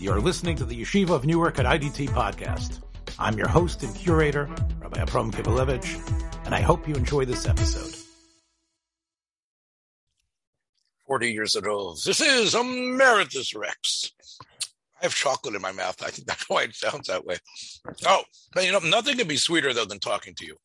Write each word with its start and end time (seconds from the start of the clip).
You're 0.00 0.20
listening 0.20 0.54
to 0.58 0.64
the 0.64 0.80
Yeshiva 0.80 1.10
of 1.10 1.26
Newark 1.26 1.58
at 1.58 1.66
IDT 1.66 2.10
podcast. 2.10 2.80
I'm 3.18 3.36
your 3.36 3.48
host 3.48 3.82
and 3.82 3.92
curator, 3.96 4.48
Rabbi 4.80 5.00
Abram 5.00 5.32
Kibalevich, 5.32 6.46
and 6.46 6.54
I 6.54 6.60
hope 6.60 6.86
you 6.86 6.94
enjoy 6.94 7.24
this 7.24 7.46
episode. 7.48 7.96
40 11.08 11.32
years 11.32 11.56
old. 11.56 11.98
This 12.04 12.20
is 12.20 12.54
Emeritus 12.54 13.56
Rex. 13.56 14.12
I 15.00 15.06
have 15.06 15.14
chocolate 15.16 15.56
in 15.56 15.62
my 15.62 15.72
mouth. 15.72 16.00
I 16.00 16.10
think 16.10 16.28
that's 16.28 16.48
why 16.48 16.62
it 16.62 16.76
sounds 16.76 17.08
that 17.08 17.24
way. 17.26 17.38
Oh, 18.06 18.22
but 18.52 18.64
you 18.64 18.70
know, 18.70 18.78
nothing 18.78 19.16
could 19.16 19.26
be 19.26 19.36
sweeter 19.36 19.74
though 19.74 19.84
than 19.84 19.98
talking 19.98 20.34
to 20.36 20.46
you. 20.46 20.56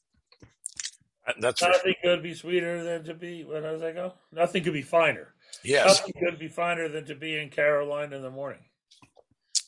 Uh, 1.28 1.34
that's 1.40 1.60
for 1.60 1.70
Nothing 1.70 1.96
could 2.04 2.22
be 2.22 2.36
sweeter 2.36 2.84
than 2.84 3.04
to 3.06 3.16
be. 3.16 3.46
What 3.46 3.64
does 3.64 3.82
that 3.82 3.96
go? 3.96 4.14
Nothing 4.32 4.64
could 4.64 4.74
be 4.74 4.84
finer. 4.84 5.34
Yes, 5.64 6.02
Nothing 6.02 6.14
could 6.24 6.38
be 6.40 6.50
finer 6.50 6.88
than 6.88 7.06
to 7.06 7.16
be 7.16 7.36
in 7.36 7.50
Carolina 7.50 8.16
in 8.16 8.22
the 8.22 8.30
morning. 8.30 8.60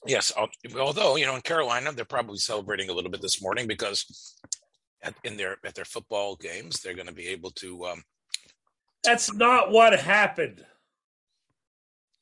Yes. 0.05 0.31
Although 0.79 1.15
you 1.15 1.25
know, 1.25 1.35
in 1.35 1.41
Carolina, 1.41 1.91
they're 1.91 2.05
probably 2.05 2.37
celebrating 2.37 2.89
a 2.89 2.93
little 2.93 3.11
bit 3.11 3.21
this 3.21 3.41
morning 3.41 3.67
because 3.67 4.35
at, 5.01 5.13
in 5.23 5.37
their 5.37 5.57
at 5.65 5.75
their 5.75 5.85
football 5.85 6.35
games, 6.35 6.81
they're 6.81 6.93
going 6.93 7.07
to 7.07 7.13
be 7.13 7.27
able 7.27 7.51
to. 7.51 7.85
Um, 7.85 8.03
That's 9.03 9.33
not 9.33 9.71
what 9.71 9.99
happened. 9.99 10.65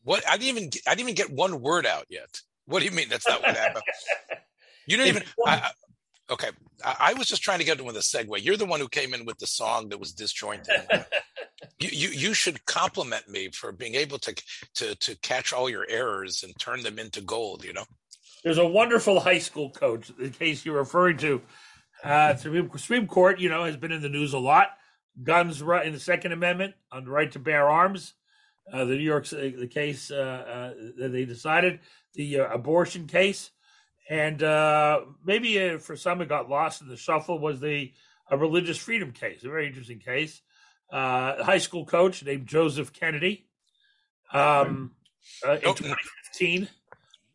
what 0.03 0.23
I 0.29 0.37
didn't 0.37 0.57
even 0.57 0.69
I 0.87 0.95
didn't 0.95 1.09
even 1.09 1.15
get 1.15 1.31
one 1.31 1.61
word 1.61 1.85
out 1.85 2.05
yet. 2.09 2.29
What 2.65 2.79
do 2.79 2.85
you 2.85 2.91
mean? 2.91 3.09
That's 3.09 3.27
not 3.27 3.41
what 3.41 3.55
happened. 3.55 3.83
You 4.85 4.97
didn't 4.97 5.15
even. 5.15 5.23
I, 5.47 5.51
I- 5.55 6.33
okay, 6.33 6.49
I, 6.83 6.95
I 6.99 7.13
was 7.13 7.27
just 7.27 7.41
trying 7.41 7.59
to 7.59 7.63
get 7.63 7.79
in 7.79 7.85
with 7.85 7.95
a 7.95 7.99
segue. 7.99 8.43
You're 8.43 8.57
the 8.57 8.65
one 8.65 8.81
who 8.81 8.89
came 8.89 9.13
in 9.13 9.23
with 9.23 9.37
the 9.37 9.47
song 9.47 9.87
that 9.89 9.97
was 9.97 10.11
disjointed. 10.11 10.75
you, 11.83 11.89
you 11.91 12.09
you 12.09 12.33
should 12.33 12.65
compliment 12.65 13.27
me 13.29 13.49
for 13.49 13.71
being 13.71 13.95
able 13.95 14.17
to 14.19 14.33
to 14.75 14.95
to 14.95 15.15
catch 15.17 15.53
all 15.53 15.69
your 15.69 15.85
errors 15.89 16.43
and 16.43 16.57
turn 16.59 16.83
them 16.83 16.99
into 16.99 17.21
gold. 17.21 17.63
You 17.63 17.73
know. 17.73 17.85
There's 18.43 18.57
a 18.57 18.67
wonderful 18.67 19.19
high 19.19 19.39
school 19.39 19.69
coach, 19.69 20.11
the 20.17 20.29
case 20.29 20.65
you're 20.65 20.77
referring 20.77 21.17
to. 21.17 21.41
Uh, 22.03 22.35
Supreme, 22.35 22.69
Supreme 22.75 23.07
Court, 23.07 23.39
you 23.39 23.47
know, 23.47 23.63
has 23.63 23.77
been 23.77 23.93
in 23.93 24.01
the 24.01 24.09
news 24.09 24.33
a 24.33 24.39
lot. 24.39 24.71
Guns 25.23 25.61
right 25.61 25.85
in 25.85 25.93
the 25.93 25.99
Second 25.99 26.33
Amendment 26.33 26.73
on 26.91 27.05
the 27.05 27.11
right 27.11 27.31
to 27.31 27.39
bear 27.39 27.69
arms. 27.69 28.13
Uh, 28.71 28.85
the 28.85 28.95
New 28.95 29.03
York, 29.03 29.27
the 29.27 29.69
case 29.71 30.09
uh, 30.09 30.15
uh, 30.15 30.73
that 30.97 31.09
they 31.11 31.25
decided, 31.25 31.79
the 32.13 32.39
uh, 32.39 32.47
abortion 32.47 33.07
case, 33.07 33.51
and 34.09 34.41
uh, 34.41 35.01
maybe 35.23 35.61
uh, 35.61 35.77
for 35.77 35.97
some 35.97 36.21
it 36.21 36.29
got 36.29 36.49
lost 36.49 36.81
in 36.81 36.87
the 36.87 36.95
shuffle 36.95 37.39
was 37.39 37.59
the 37.59 37.91
a 38.29 38.37
religious 38.37 38.77
freedom 38.77 39.11
case, 39.11 39.43
a 39.43 39.49
very 39.49 39.67
interesting 39.67 39.99
case. 39.99 40.41
Uh, 40.91 41.35
a 41.39 41.43
high 41.43 41.57
school 41.57 41.85
coach 41.85 42.23
named 42.23 42.47
Joseph 42.47 42.93
Kennedy, 42.93 43.47
um, 44.31 44.91
uh, 45.45 45.53
in 45.53 45.61
2015, 45.61 46.67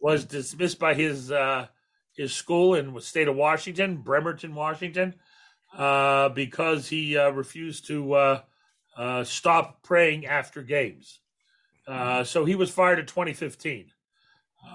was 0.01 0.25
dismissed 0.25 0.79
by 0.79 0.95
his 0.95 1.33
uh, 1.33 1.67
his 2.19 2.35
school 2.35 2.75
in 2.75 2.93
the 2.93 3.01
state 3.01 3.29
of 3.29 3.37
Washington, 3.37 3.99
Bremerton, 3.99 4.55
Washington, 4.55 5.15
uh, 5.77 6.29
because 6.31 6.89
he 6.89 7.17
uh, 7.17 7.31
refused 7.31 7.87
to 7.87 8.13
uh, 8.13 8.41
uh, 8.97 9.23
stop 9.23 9.83
praying 9.85 10.27
after 10.27 10.63
games. 10.63 11.21
Uh, 11.87 12.25
so 12.25 12.45
he 12.45 12.57
was 12.57 12.71
fired 12.71 12.99
in 12.99 13.07
2015. 13.07 13.93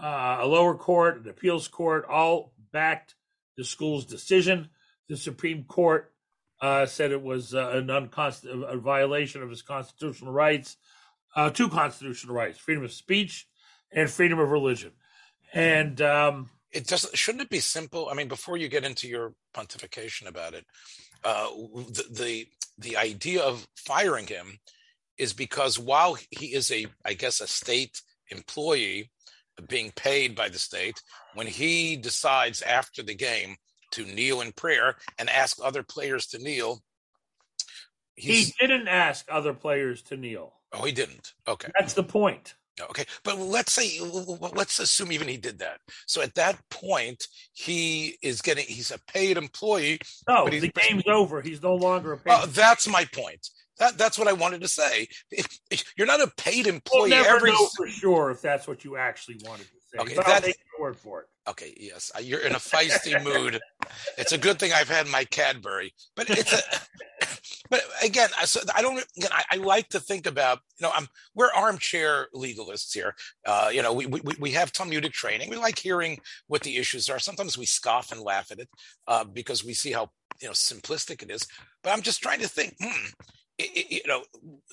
Uh, 0.01 0.37
a 0.41 0.47
lower 0.47 0.75
court, 0.75 1.21
an 1.21 1.29
appeals 1.29 1.67
court, 1.67 2.05
all 2.09 2.53
backed 2.71 3.15
the 3.57 3.65
school's 3.65 4.05
decision. 4.05 4.69
The 5.09 5.17
Supreme 5.17 5.65
Court 5.65 6.12
uh, 6.61 6.85
said 6.85 7.11
it 7.11 7.21
was 7.21 7.53
uh, 7.53 7.69
an 7.71 7.87
unconst- 7.87 8.45
a 8.45 8.77
violation 8.77 9.43
of 9.43 9.49
his 9.49 9.61
constitutional 9.61 10.31
rights, 10.31 10.77
uh, 11.35 11.49
two 11.49 11.69
constitutional 11.69 12.35
rights: 12.35 12.57
freedom 12.57 12.83
of 12.83 12.91
speech 12.91 13.47
and 13.91 14.09
freedom 14.09 14.39
of 14.39 14.49
religion. 14.49 14.91
And 15.53 16.01
um, 16.01 16.49
It 16.71 16.87
doesn't. 16.87 17.15
Shouldn't 17.15 17.43
it 17.43 17.49
be 17.49 17.59
simple? 17.59 18.09
I 18.09 18.15
mean, 18.15 18.27
before 18.27 18.57
you 18.57 18.67
get 18.67 18.83
into 18.83 19.07
your 19.07 19.33
pontification 19.55 20.27
about 20.27 20.53
it, 20.53 20.65
uh, 21.23 21.49
the, 21.53 22.05
the 22.11 22.47
the 22.77 22.97
idea 22.97 23.41
of 23.43 23.67
firing 23.75 24.27
him 24.27 24.59
is 25.17 25.33
because 25.33 25.77
while 25.77 26.17
he 26.31 26.47
is 26.55 26.71
a, 26.71 26.87
I 27.05 27.13
guess, 27.13 27.39
a 27.39 27.47
state 27.47 28.01
employee 28.29 29.11
being 29.69 29.91
paid 29.95 30.33
by 30.35 30.49
the 30.49 30.57
state, 30.57 30.99
when 31.35 31.45
he 31.45 31.95
decides 31.95 32.63
after 32.63 33.03
the 33.03 33.13
game 33.13 33.57
to 33.93 34.05
kneel 34.05 34.41
in 34.41 34.51
prayer 34.51 34.95
and 35.17 35.29
ask 35.29 35.57
other 35.63 35.81
players 35.83 36.27
to 36.27 36.37
kneel, 36.39 36.83
he 38.15 38.53
didn't 38.59 38.87
ask 38.87 39.25
other 39.29 39.53
players 39.53 40.01
to 40.03 40.17
kneel. 40.17 40.53
oh, 40.73 40.83
he 40.85 40.91
didn't. 40.91 41.33
Okay. 41.47 41.69
That's 41.79 41.93
the 41.93 42.03
point. 42.03 42.55
Okay, 42.89 43.05
but 43.23 43.37
let's 43.37 43.71
say 43.71 43.99
let's 44.55 44.79
assume 44.79 45.11
even 45.11 45.27
he 45.27 45.37
did 45.37 45.59
that. 45.59 45.77
So 46.07 46.23
at 46.23 46.33
that 46.33 46.57
point, 46.71 47.23
he 47.53 48.17
is 48.23 48.41
getting 48.41 48.65
he's 48.65 48.89
a 48.89 48.97
paid 49.11 49.37
employee. 49.37 49.99
No, 50.27 50.45
But 50.45 50.53
the 50.59 50.69
game's 50.69 51.03
over. 51.07 51.39
He's 51.41 51.61
no 51.61 51.75
longer 51.75 52.13
a 52.13 52.17
paid. 52.17 52.33
Oh, 52.35 52.47
that's 52.47 52.87
my 52.87 53.05
point. 53.13 53.47
That 53.77 53.99
that's 53.99 54.17
what 54.17 54.27
I 54.27 54.33
wanted 54.33 54.61
to 54.61 54.67
say. 54.67 55.07
If- 55.29 55.59
if 55.69 55.83
You're 55.97 56.07
not 56.07 56.21
a 56.21 56.31
paid 56.35 56.65
employee 56.65 57.11
we'll 57.11 57.21
never 57.23 57.35
every. 57.35 57.51
know 57.51 57.67
for 57.77 57.87
sure 57.87 58.31
if 58.31 58.41
that's 58.41 58.67
what 58.67 58.83
you 58.83 58.97
actually 58.97 59.37
wanted 59.45 59.67
to 59.67 59.75
say. 59.91 59.97
Okay, 59.99 60.15
but 60.15 60.27
I'll 60.27 60.41
take 60.41 60.57
your 60.73 60.87
word 60.87 60.97
for 60.97 61.21
it. 61.21 61.27
Okay, 61.47 61.73
yes, 61.77 62.09
you're 62.21 62.39
in 62.39 62.53
a 62.53 62.59
feisty 62.59 63.21
mood. 63.21 63.59
It's 64.17 64.31
a 64.31 64.37
good 64.37 64.59
thing 64.59 64.71
I've 64.71 64.87
had 64.87 65.07
my 65.07 65.25
Cadbury, 65.25 65.93
but 66.15 66.29
it's 66.29 66.53
a. 66.53 66.59
But 67.69 67.81
again, 68.03 68.29
I, 68.39 68.45
so 68.45 68.59
I 68.75 68.81
don't. 68.81 69.03
Again, 69.17 69.31
I, 69.31 69.43
I 69.51 69.55
like 69.55 69.89
to 69.89 69.99
think 69.99 70.27
about. 70.27 70.59
You 70.77 70.85
know, 70.87 70.91
I'm 70.93 71.07
we're 71.33 71.51
armchair 71.51 72.27
legalists 72.35 72.93
here. 72.93 73.15
Uh, 73.45 73.69
you 73.73 73.81
know, 73.81 73.93
we, 73.93 74.05
we 74.05 74.21
we 74.39 74.51
have 74.51 74.71
Talmudic 74.71 75.13
training. 75.13 75.49
We 75.49 75.55
like 75.57 75.79
hearing 75.79 76.19
what 76.47 76.61
the 76.61 76.77
issues 76.77 77.09
are. 77.09 77.19
Sometimes 77.19 77.57
we 77.57 77.65
scoff 77.65 78.11
and 78.11 78.21
laugh 78.21 78.51
at 78.51 78.59
it 78.59 78.69
uh, 79.07 79.23
because 79.23 79.63
we 79.65 79.73
see 79.73 79.91
how 79.91 80.09
you 80.41 80.47
know 80.47 80.53
simplistic 80.53 81.23
it 81.23 81.31
is. 81.31 81.47
But 81.83 81.93
I'm 81.93 82.01
just 82.01 82.21
trying 82.21 82.41
to 82.41 82.47
think. 82.47 82.75
Hmm, 82.81 83.05
i- 83.59 83.69
i- 83.75 83.85
you 83.89 84.01
know, 84.07 84.23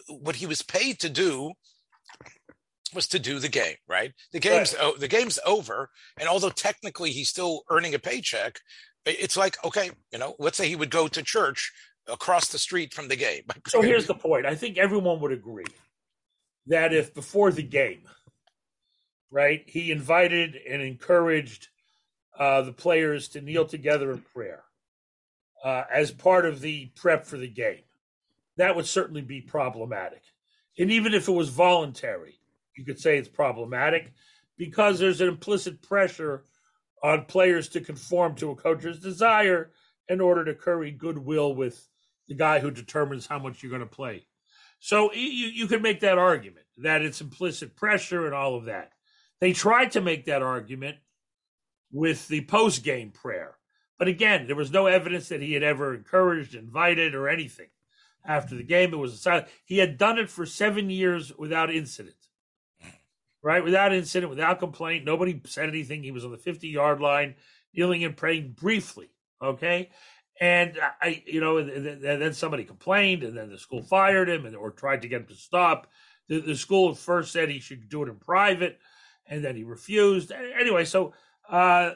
what 0.09 0.36
he 0.36 0.47
was 0.47 0.62
paid 0.62 0.98
to 1.00 1.09
do 1.09 1.53
was 2.95 3.09
to 3.09 3.19
do 3.19 3.39
the 3.39 3.49
game, 3.49 3.77
right? 3.89 4.12
The 4.33 4.41
game's 4.41 4.75
o- 4.78 4.97
the 4.97 5.09
game's 5.09 5.39
over, 5.47 5.91
and 6.19 6.28
although 6.28 6.51
technically 6.51 7.11
he's 7.11 7.28
still 7.28 7.62
earning 7.71 7.95
a 7.95 7.99
paycheck, 7.99 8.61
it's 9.05 9.37
like 9.37 9.62
okay, 9.65 9.91
you 10.12 10.19
know, 10.19 10.34
let's 10.39 10.56
say 10.56 10.69
he 10.69 10.77
would 10.77 10.91
go 10.91 11.09
to 11.09 11.23
church 11.23 11.73
across 12.09 12.49
the 12.49 12.59
street 12.59 12.93
from 12.93 13.09
the 13.09 13.17
game. 13.17 13.43
So 13.69 13.83
here's 13.83 14.06
the 14.06 14.15
point. 14.15 14.47
I 14.47 14.55
think 14.55 14.78
everyone 14.78 15.21
would 15.21 15.33
agree 15.33 15.65
that 16.67 16.93
if 16.93 17.15
before 17.15 17.51
the 17.51 17.62
game, 17.62 18.03
right, 19.31 19.62
he 19.67 19.93
invited 19.93 20.57
and 20.69 20.83
encouraged 20.83 21.69
uh, 22.39 22.62
the 22.62 22.72
players 22.72 23.28
to 23.28 23.41
kneel 23.41 23.67
together 23.67 24.12
in 24.12 24.21
prayer 24.34 24.65
uh, 25.65 25.84
as 25.93 26.11
part 26.11 26.47
of 26.47 26.61
the 26.61 26.87
prep 26.97 27.27
for 27.27 27.37
the 27.37 27.49
game, 27.49 27.83
that 28.57 28.75
would 28.77 28.87
certainly 28.87 29.21
be 29.22 29.41
problematic. 29.41 30.22
And 30.78 30.91
even 30.91 31.15
if 31.15 31.28
it 31.28 31.33
was 31.33 31.51
voluntary, 31.51 32.40
you 32.80 32.86
could 32.86 32.98
say 32.98 33.18
it's 33.18 33.28
problematic 33.28 34.14
because 34.56 34.98
there's 34.98 35.20
an 35.20 35.28
implicit 35.28 35.82
pressure 35.82 36.44
on 37.02 37.26
players 37.26 37.68
to 37.68 37.80
conform 37.80 38.34
to 38.34 38.50
a 38.50 38.56
coach's 38.56 38.98
desire 38.98 39.70
in 40.08 40.18
order 40.18 40.46
to 40.46 40.54
curry 40.54 40.91
goodwill 40.91 41.54
with 41.54 41.88
the 42.26 42.34
guy 42.34 42.58
who 42.58 42.70
determines 42.70 43.26
how 43.26 43.38
much 43.38 43.62
you're 43.62 43.70
going 43.70 43.80
to 43.80 43.86
play. 43.86 44.24
So 44.78 45.12
you 45.12 45.48
you 45.48 45.66
could 45.66 45.82
make 45.82 46.00
that 46.00 46.16
argument 46.16 46.64
that 46.78 47.02
it's 47.02 47.20
implicit 47.20 47.76
pressure 47.76 48.24
and 48.24 48.34
all 48.34 48.56
of 48.56 48.64
that. 48.64 48.92
They 49.38 49.52
tried 49.52 49.92
to 49.92 50.00
make 50.00 50.24
that 50.24 50.42
argument 50.42 50.97
with 51.92 52.28
the 52.28 52.47
post 52.47 52.82
game 52.82 53.10
prayer, 53.10 53.58
but 53.98 54.08
again, 54.08 54.47
there 54.47 54.56
was 54.56 54.70
no 54.70 54.86
evidence 54.86 55.28
that 55.28 55.42
he 55.42 55.52
had 55.52 55.62
ever 55.62 55.94
encouraged, 55.94 56.54
invited, 56.54 57.14
or 57.14 57.28
anything 57.28 57.68
after 58.24 58.54
the 58.54 58.62
game. 58.62 58.94
It 58.94 58.97
was 58.97 59.12
a 59.12 59.18
silent. 59.18 59.48
He 59.64 59.78
had 59.78 59.98
done 59.98 60.18
it 60.18 60.30
for 60.30 60.47
seven 60.47 60.88
years 60.88 61.36
without 61.36 61.74
incident, 61.74 62.16
right? 63.43 63.65
Without 63.65 63.93
incident, 63.93 64.31
without 64.31 64.59
complaint. 64.59 65.04
Nobody 65.04 65.41
said 65.45 65.69
anything. 65.69 66.03
He 66.03 66.10
was 66.10 66.25
on 66.25 66.31
the 66.31 66.39
50 66.39 66.69
yard 66.69 67.01
line, 67.01 67.34
kneeling 67.75 68.04
and 68.04 68.16
praying 68.16 68.53
briefly. 68.59 69.10
Okay. 69.42 69.91
And 70.41 70.78
I, 71.03 71.22
you 71.27 71.41
know, 71.41 71.63
then 71.63 72.33
somebody 72.33 72.65
complained, 72.65 73.25
and 73.25 73.37
then 73.37 73.51
the 73.51 73.59
school 73.59 73.83
fired 73.83 74.28
him, 74.28 74.47
and 74.47 74.57
or 74.57 74.71
tried 74.71 75.03
to 75.03 75.09
get 75.09 75.21
him 75.21 75.27
to 75.27 75.34
stop. 75.34 75.87
The, 76.28 76.41
the 76.41 76.57
school 76.57 76.95
first 76.95 77.33
said 77.33 77.51
he 77.51 77.60
should 77.60 77.91
do 77.91 78.03
it 78.03 78.09
in 78.09 78.16
private, 78.16 78.78
and 79.27 79.45
then 79.45 79.54
he 79.54 79.65
refused. 79.65 80.33
Anyway, 80.33 80.86
so 80.86 81.13
uh, 81.51 81.93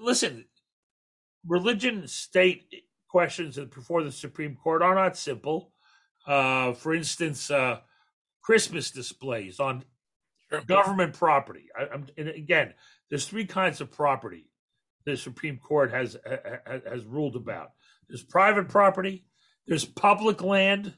listen, 0.00 0.44
religion 1.44 2.06
state 2.06 2.72
questions 3.08 3.58
before 3.58 4.04
the 4.04 4.12
Supreme 4.12 4.54
Court 4.54 4.82
are 4.82 4.94
not 4.94 5.16
simple. 5.16 5.72
Uh, 6.24 6.72
for 6.72 6.94
instance, 6.94 7.50
uh, 7.50 7.80
Christmas 8.42 8.90
displays 8.90 9.58
on 9.58 9.84
Sure. 10.50 10.60
government 10.62 11.14
property. 11.14 11.66
I, 11.78 11.86
I'm, 11.92 12.06
and 12.16 12.28
again, 12.28 12.74
there's 13.10 13.26
three 13.26 13.46
kinds 13.46 13.80
of 13.80 13.90
property 13.90 14.48
the 15.04 15.16
Supreme 15.16 15.58
Court 15.58 15.92
has 15.92 16.16
ha- 16.26 16.58
ha- 16.66 16.80
has 16.90 17.04
ruled 17.04 17.36
about. 17.36 17.72
There's 18.08 18.22
private 18.22 18.68
property, 18.68 19.24
there's 19.66 19.84
public 19.84 20.42
land, 20.42 20.94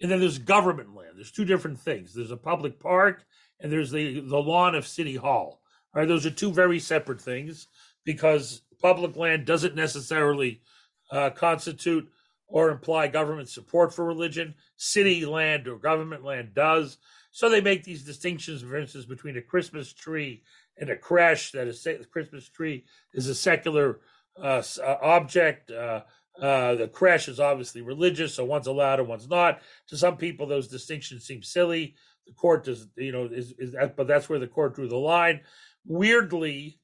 and 0.00 0.10
then 0.10 0.20
there's 0.20 0.38
government 0.38 0.94
land. 0.94 1.12
There's 1.16 1.32
two 1.32 1.44
different 1.44 1.80
things. 1.80 2.14
There's 2.14 2.30
a 2.30 2.36
public 2.36 2.80
park, 2.80 3.24
and 3.60 3.72
there's 3.72 3.90
the 3.90 4.20
the 4.20 4.38
lawn 4.38 4.74
of 4.74 4.86
City 4.86 5.16
Hall. 5.16 5.60
All 5.94 6.00
right, 6.00 6.08
those 6.08 6.26
are 6.26 6.30
two 6.30 6.52
very 6.52 6.78
separate 6.78 7.20
things 7.20 7.68
because 8.04 8.62
public 8.80 9.16
land 9.16 9.44
doesn't 9.44 9.74
necessarily 9.76 10.62
uh, 11.10 11.30
constitute 11.30 12.08
or 12.48 12.70
imply 12.70 13.08
government 13.08 13.48
support 13.48 13.94
for 13.94 14.04
religion. 14.04 14.54
City 14.76 15.24
land 15.24 15.68
or 15.68 15.78
government 15.78 16.24
land 16.24 16.54
does. 16.54 16.98
So 17.32 17.48
they 17.48 17.62
make 17.62 17.82
these 17.82 18.04
distinctions, 18.04 18.62
for 18.62 18.76
instance, 18.76 19.06
between 19.06 19.38
a 19.38 19.42
Christmas 19.42 19.92
tree 19.92 20.42
and 20.78 20.90
a 20.90 20.96
creche. 20.96 21.52
That 21.52 21.66
is, 21.66 21.82
the 21.82 22.06
Christmas 22.10 22.48
tree 22.48 22.84
is 23.14 23.26
a 23.26 23.34
secular 23.34 24.00
uh, 24.40 24.62
uh, 24.80 24.96
object. 25.02 25.70
Uh, 25.70 26.02
uh, 26.40 26.74
the 26.74 26.88
creche 26.88 27.28
is 27.28 27.40
obviously 27.40 27.80
religious, 27.80 28.34
so 28.34 28.44
one's 28.44 28.66
allowed 28.66 29.00
and 29.00 29.08
one's 29.08 29.28
not. 29.28 29.60
To 29.88 29.96
some 29.96 30.18
people, 30.18 30.46
those 30.46 30.68
distinctions 30.68 31.24
seem 31.24 31.42
silly. 31.42 31.94
The 32.26 32.34
court 32.34 32.64
does, 32.64 32.86
you 32.96 33.12
know, 33.12 33.24
is, 33.24 33.54
is 33.58 33.72
that, 33.72 33.96
but 33.96 34.06
that's 34.06 34.28
where 34.28 34.38
the 34.38 34.46
court 34.46 34.74
drew 34.74 34.88
the 34.88 34.96
line. 34.96 35.40
Weirdly, 35.86 36.78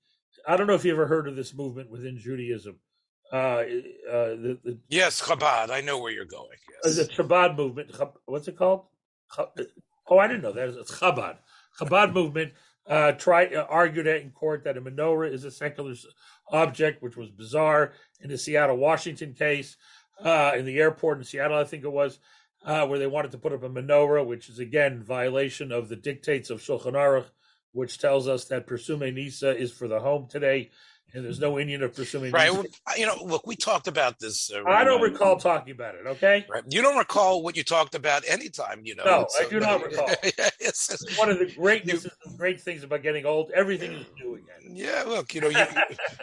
I 0.47 0.57
don't 0.57 0.67
know 0.67 0.75
if 0.75 0.85
you 0.85 0.93
ever 0.93 1.07
heard 1.07 1.29
of 1.29 1.37
this 1.37 1.55
movement 1.55 1.91
within 1.91 2.19
Judaism. 2.19 2.79
Uh, 3.31 3.37
uh, 3.37 3.65
the, 4.09 4.59
the, 4.65 4.79
yes, 4.89 5.21
Chabad. 5.21 5.71
I 5.71 5.83
know 5.83 5.99
where 5.99 6.11
you're 6.11 6.25
going. 6.25 6.57
Yes. 6.85 6.97
The 6.97 7.05
Chabad 7.05 7.57
movement. 7.57 7.93
What's 8.25 8.49
it 8.49 8.57
called? 8.57 8.87
Oh, 10.09 10.19
I 10.19 10.27
didn't 10.27 10.43
know 10.43 10.53
that. 10.53 10.69
It's 10.71 10.99
Chabad. 10.99 11.37
Chabad 11.81 12.13
movement 12.13 12.53
uh, 12.87 13.13
tried 13.13 13.55
uh, 13.55 13.67
argued 13.69 14.07
in 14.07 14.31
court 14.31 14.65
that 14.65 14.77
a 14.77 14.81
menorah 14.81 15.33
is 15.33 15.45
a 15.45 15.51
secular 15.51 15.95
object, 16.51 17.03
which 17.03 17.17
was 17.17 17.31
bizarre 17.31 17.93
in 18.21 18.31
the 18.31 18.39
Seattle, 18.39 18.77
Washington 18.77 19.35
case, 19.35 19.77
uh, 20.25 20.53
in 20.57 20.65
the 20.65 20.79
airport 20.79 21.19
in 21.19 21.25
Seattle, 21.25 21.59
I 21.59 21.65
think 21.65 21.85
it 21.85 21.93
was, 21.93 22.19
uh, 22.65 22.87
where 22.87 22.99
they 22.99 23.07
wanted 23.07 23.31
to 23.33 23.39
put 23.39 23.53
up 23.53 23.63
a 23.63 23.69
menorah, 23.69 24.27
which 24.27 24.49
is 24.49 24.59
again 24.59 25.03
violation 25.03 25.71
of 25.71 25.89
the 25.89 25.97
dictates 25.97 26.51
of 26.51 26.61
Shulchan 26.61 26.95
Aruch, 26.95 27.27
which 27.73 27.99
tells 27.99 28.27
us 28.27 28.47
that 28.47 28.67
Pirsumei 28.67 29.13
Nisa 29.13 29.57
is 29.57 29.73
for 29.73 29.87
the 29.87 30.01
home 30.01 30.27
today 30.29 30.71
and 31.15 31.25
there's 31.25 31.41
no 31.41 31.59
Indian 31.59 31.83
of 31.83 31.95
pursuing. 31.95 32.33
Right. 32.33 32.53
You 32.97 33.07
know, 33.07 33.17
look, 33.25 33.47
we 33.47 33.57
talked 33.57 33.89
about 33.89 34.19
this. 34.19 34.53
Uh, 34.53 34.63
I 34.67 34.85
don't 34.85 35.01
recall 35.01 35.37
talking 35.37 35.73
about 35.73 35.95
it. 35.95 36.07
Okay. 36.07 36.45
Right. 36.51 36.63
You 36.69 36.83
don't 36.83 36.99
recall 36.99 37.43
what 37.43 37.57
you 37.57 37.65
talked 37.65 37.95
about 37.95 38.29
anytime. 38.29 38.83
You 38.85 38.97
know. 38.97 39.05
No, 39.05 39.27
I 39.41 39.49
do 39.49 39.59
not 39.59 39.83
recall. 39.85 40.09
it's, 40.61 41.19
one 41.19 41.31
of 41.31 41.39
the 41.39 41.47
you, 41.85 42.01
great 42.37 42.61
things 42.61 42.83
about 42.83 43.03
getting 43.03 43.25
old. 43.25 43.51
Everything 43.55 43.93
is 43.93 44.07
new 44.21 44.35
again. 44.35 44.77
Yeah. 44.77 45.05
Look, 45.07 45.35
you 45.35 45.41
know, 45.41 45.49
you, 45.49 45.65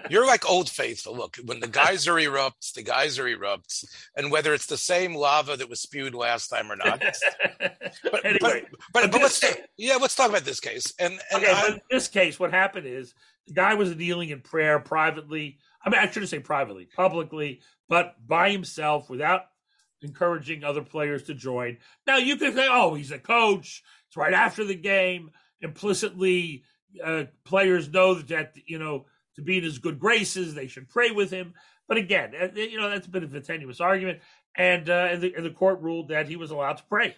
you're 0.10 0.28
like 0.28 0.48
old 0.50 0.70
faithful. 0.70 1.16
Look, 1.16 1.38
when 1.46 1.60
the 1.60 1.68
geyser 1.68 2.14
erupts, 2.16 2.74
the 2.74 2.84
geyser 2.84 3.26
erupts, 3.26 3.86
and 4.16 4.32
whether 4.32 4.54
it's 4.54 4.68
the 4.68 4.78
same 4.78 5.16
lava 5.16 5.58
that 5.58 5.70
was 5.70 5.82
spewed 5.82 6.14
last 6.14 6.50
time 6.50 6.72
or 6.72 6.76
not. 6.76 7.00
but, 7.60 8.26
anyway, 8.26 8.38
but, 8.40 8.62
but, 8.94 9.12
but 9.12 9.22
let's 9.22 9.44
yeah, 9.78 9.96
let's 9.96 10.16
talk 10.16 10.30
about 10.30 10.44
this 10.44 10.60
case. 10.60 10.94
And, 11.00 11.20
and 11.32 11.44
okay, 11.44 11.52
I, 11.52 11.68
in 11.70 11.80
this 11.90 12.08
case, 12.08 12.40
what 12.40 12.52
happened 12.52 12.86
is 12.86 13.16
the 13.48 13.54
guy 13.54 13.76
was 13.76 13.96
kneeling 13.96 14.30
in 14.30 14.42
prayer 14.42 14.80
privately. 14.80 15.58
I 15.84 15.90
mean, 15.90 16.00
I 16.00 16.10
shouldn't 16.10 16.30
say 16.30 16.40
privately, 16.40 16.88
publicly, 16.96 17.62
but 17.88 18.16
by 18.26 18.50
himself 18.52 19.10
without 19.10 19.42
encouraging 20.02 20.64
other 20.64 20.82
players 20.82 21.24
to 21.24 21.34
join. 21.34 21.78
Now, 22.08 22.18
you 22.18 22.38
could 22.38 22.56
say, 22.56 22.68
oh, 22.70 22.96
he's 22.96 23.12
a 23.12 23.20
coach. 23.20 23.84
It's 24.08 24.18
right 24.18 24.34
after 24.34 24.64
the 24.64 24.76
game. 24.76 25.32
Implicitly, 25.62 26.64
uh, 27.04 27.26
players 27.44 27.92
know 27.92 28.16
that, 28.16 28.54
you 28.66 28.80
know, 28.80 29.06
to 29.36 29.42
be 29.42 29.58
in 29.58 29.64
his 29.64 29.80
good 29.80 30.00
graces, 30.00 30.54
they 30.54 30.68
should 30.68 30.90
pray 30.90 31.12
with 31.12 31.32
him. 31.32 31.54
But 31.88 31.98
again, 31.98 32.34
uh, 32.40 32.48
you 32.56 32.78
know, 32.78 32.90
that's 32.90 33.08
a 33.08 33.12
bit 33.12 33.24
of 33.24 33.34
a 33.34 33.42
tenuous 33.42 33.80
argument. 33.80 34.20
And, 34.56 34.90
uh, 34.90 35.08
and, 35.12 35.22
the, 35.22 35.34
and 35.36 35.46
the 35.46 35.52
court 35.52 35.82
ruled 35.82 36.10
that 36.10 36.28
he 36.28 36.36
was 36.36 36.52
allowed 36.52 36.78
to 36.78 36.84
pray. 36.90 37.16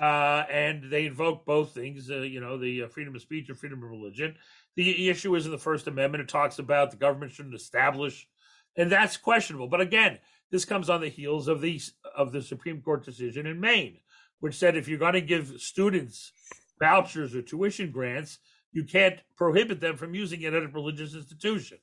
Uh, 0.00 0.44
and 0.50 0.90
they 0.90 1.06
invoked 1.06 1.44
both 1.44 1.72
things, 1.72 2.10
uh, 2.10 2.18
you 2.18 2.40
know, 2.40 2.56
the 2.56 2.84
uh, 2.84 2.88
freedom 2.88 3.14
of 3.16 3.22
speech 3.22 3.48
and 3.48 3.58
freedom 3.58 3.82
of 3.82 3.90
religion. 3.90 4.36
The 4.78 5.08
issue 5.08 5.34
is 5.34 5.44
in 5.44 5.50
the 5.50 5.58
First 5.58 5.88
Amendment. 5.88 6.22
It 6.22 6.28
talks 6.28 6.60
about 6.60 6.92
the 6.92 6.96
government 6.96 7.32
shouldn't 7.32 7.56
establish, 7.56 8.28
and 8.76 8.92
that's 8.92 9.16
questionable. 9.16 9.66
But 9.66 9.80
again, 9.80 10.20
this 10.52 10.64
comes 10.64 10.88
on 10.88 11.00
the 11.00 11.08
heels 11.08 11.48
of 11.48 11.60
the 11.60 11.80
of 12.16 12.30
the 12.30 12.40
Supreme 12.40 12.80
Court 12.80 13.04
decision 13.04 13.44
in 13.44 13.58
Maine, 13.58 13.98
which 14.38 14.54
said 14.54 14.76
if 14.76 14.86
you're 14.86 15.00
going 15.00 15.14
to 15.14 15.20
give 15.20 15.60
students 15.60 16.30
vouchers 16.78 17.34
or 17.34 17.42
tuition 17.42 17.90
grants, 17.90 18.38
you 18.70 18.84
can't 18.84 19.18
prohibit 19.36 19.80
them 19.80 19.96
from 19.96 20.14
using 20.14 20.42
it 20.42 20.54
at 20.54 20.62
a 20.62 20.68
religious 20.68 21.12
institution, 21.12 21.78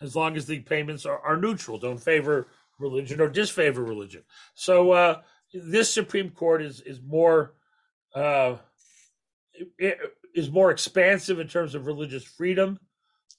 as 0.00 0.16
long 0.16 0.34
as 0.34 0.46
the 0.46 0.60
payments 0.60 1.04
are, 1.04 1.18
are 1.18 1.36
neutral, 1.36 1.76
don't 1.76 2.02
favor 2.02 2.48
religion 2.78 3.20
or 3.20 3.28
disfavor 3.28 3.84
religion. 3.84 4.22
So 4.54 4.92
uh, 4.92 5.20
this 5.52 5.92
Supreme 5.92 6.30
Court 6.30 6.62
is 6.62 6.80
is 6.80 6.98
more. 7.06 7.52
Uh, 8.14 8.56
it, 9.76 9.98
is 10.34 10.50
more 10.50 10.70
expansive 10.70 11.38
in 11.38 11.48
terms 11.48 11.74
of 11.74 11.86
religious 11.86 12.24
freedom 12.24 12.78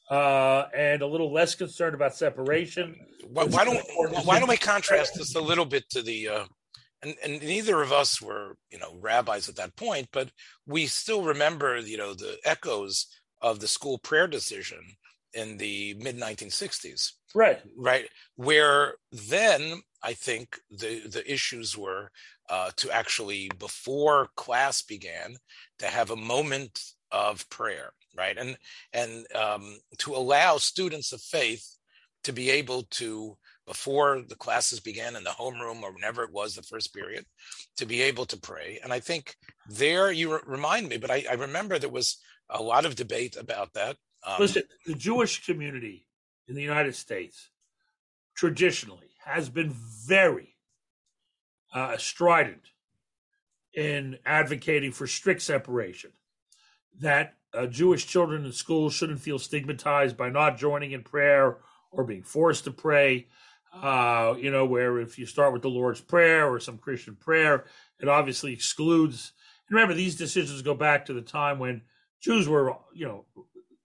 uh, 0.09 0.65
and 0.75 1.01
a 1.01 1.07
little 1.07 1.31
less 1.31 1.55
concerned 1.55 1.95
about 1.95 2.15
separation. 2.15 2.95
Why, 3.27 3.45
why 3.45 3.65
don't 3.65 3.79
why 4.25 4.39
don't 4.39 4.49
we 4.49 4.57
contrast 4.57 5.15
this 5.15 5.35
a 5.35 5.41
little 5.41 5.65
bit 5.65 5.89
to 5.91 6.01
the 6.01 6.27
uh, 6.29 6.45
and, 7.01 7.15
and 7.23 7.41
neither 7.41 7.81
of 7.81 7.91
us 7.91 8.21
were 8.21 8.55
you 8.71 8.79
know 8.79 8.97
rabbis 8.99 9.49
at 9.49 9.55
that 9.57 9.75
point, 9.75 10.09
but 10.11 10.31
we 10.65 10.87
still 10.87 11.23
remember 11.23 11.77
you 11.77 11.97
know 11.97 12.13
the 12.13 12.37
echoes 12.43 13.07
of 13.41 13.59
the 13.59 13.67
school 13.67 13.97
prayer 13.97 14.27
decision 14.27 14.81
in 15.33 15.57
the 15.57 15.95
mid 15.99 16.17
1960s. 16.17 17.11
Right. 17.35 17.59
Right. 17.77 18.09
Where 18.35 18.95
then 19.11 19.81
I 20.01 20.13
think 20.13 20.57
the 20.71 21.07
the 21.07 21.31
issues 21.31 21.77
were 21.77 22.11
uh, 22.49 22.71
to 22.77 22.89
actually 22.91 23.49
before 23.59 24.29
class 24.35 24.81
began 24.81 25.35
to 25.79 25.87
have 25.87 26.11
a 26.11 26.15
moment 26.15 26.79
of 27.11 27.49
prayer, 27.49 27.91
right, 28.15 28.37
and 28.37 28.57
and 28.93 29.25
um, 29.35 29.77
to 29.97 30.15
allow 30.15 30.57
students 30.57 31.11
of 31.11 31.21
faith 31.21 31.77
to 32.23 32.33
be 32.33 32.49
able 32.49 32.83
to 32.83 33.37
before 33.65 34.23
the 34.27 34.35
classes 34.35 34.79
began 34.79 35.15
in 35.15 35.23
the 35.23 35.29
homeroom 35.29 35.83
or 35.83 35.93
whenever 35.93 36.23
it 36.23 36.33
was 36.33 36.55
the 36.55 36.63
first 36.63 36.93
period 36.93 37.23
to 37.77 37.85
be 37.85 38.01
able 38.01 38.25
to 38.25 38.37
pray. 38.37 38.79
And 38.83 38.91
i 38.91 38.99
think 38.99 39.35
there 39.69 40.11
you 40.11 40.39
remind 40.45 40.89
me 40.89 40.97
but 40.97 41.11
I, 41.11 41.25
I 41.29 41.33
remember 41.33 41.77
there 41.77 41.89
was 41.89 42.17
a 42.49 42.61
lot 42.61 42.85
of 42.85 42.95
debate 42.95 43.35
about 43.37 43.73
that 43.73 43.95
um, 44.25 44.37
listen 44.39 44.63
the 44.85 44.95
jewish 44.95 45.45
community 45.45 46.05
in 46.47 46.55
the 46.55 46.63
united 46.63 46.95
states 46.95 47.51
traditionally 48.35 49.11
has 49.23 49.49
been 49.49 49.71
very 50.07 50.55
uh, 51.73 51.97
strident 51.97 52.63
in 53.73 54.17
advocating 54.25 54.91
for 54.91 55.07
strict 55.07 55.41
separation, 55.41 56.11
that 56.99 57.35
uh, 57.53 57.65
Jewish 57.67 58.05
children 58.05 58.45
in 58.45 58.51
schools 58.51 58.93
shouldn't 58.93 59.21
feel 59.21 59.39
stigmatized 59.39 60.17
by 60.17 60.29
not 60.29 60.57
joining 60.57 60.91
in 60.91 61.03
prayer 61.03 61.57
or 61.91 62.03
being 62.03 62.23
forced 62.23 62.65
to 62.65 62.71
pray. 62.71 63.27
Uh, 63.71 64.33
you 64.39 64.49
know, 64.49 64.65
where 64.65 64.99
if 64.99 65.19
you 65.19 65.27
start 65.27 65.53
with 65.53 65.61
the 65.61 65.69
Lord's 65.69 66.01
Prayer 66.01 66.51
or 66.51 66.59
some 66.59 66.79
Christian 66.79 67.15
prayer, 67.15 67.65
it 67.99 68.07
obviously 68.07 68.51
excludes. 68.51 69.33
And 69.67 69.75
remember, 69.75 69.93
these 69.93 70.15
decisions 70.15 70.63
go 70.63 70.73
back 70.73 71.05
to 71.05 71.13
the 71.13 71.21
time 71.21 71.59
when 71.59 71.83
Jews 72.19 72.47
were, 72.47 72.75
you 72.93 73.05
know, 73.05 73.25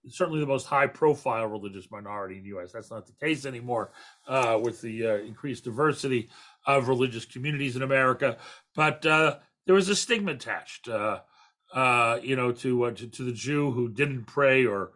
certainly 0.09 0.39
the 0.39 0.47
most 0.47 0.65
high 0.65 0.87
profile 0.87 1.45
religious 1.45 1.89
minority 1.91 2.37
in 2.37 2.43
the 2.43 2.49
U.S. 2.49 2.71
That's 2.71 2.91
not 2.91 3.05
the 3.05 3.13
case 3.13 3.45
anymore 3.45 3.91
uh, 4.27 4.59
with 4.61 4.81
the 4.81 5.07
uh, 5.07 5.15
increased 5.17 5.63
diversity 5.63 6.29
of 6.65 6.87
religious 6.87 7.25
communities 7.25 7.75
in 7.75 7.81
America. 7.81 8.37
But 8.75 9.05
uh, 9.05 9.37
there 9.65 9.75
was 9.75 9.89
a 9.89 9.95
stigma 9.95 10.31
attached, 10.31 10.87
uh, 10.87 11.19
uh, 11.73 12.19
you 12.21 12.35
know, 12.35 12.51
to, 12.51 12.85
uh, 12.85 12.91
to, 12.91 13.07
to 13.07 13.23
the 13.23 13.31
Jew 13.31 13.71
who 13.71 13.89
didn't 13.89 14.25
pray 14.25 14.65
or, 14.65 14.91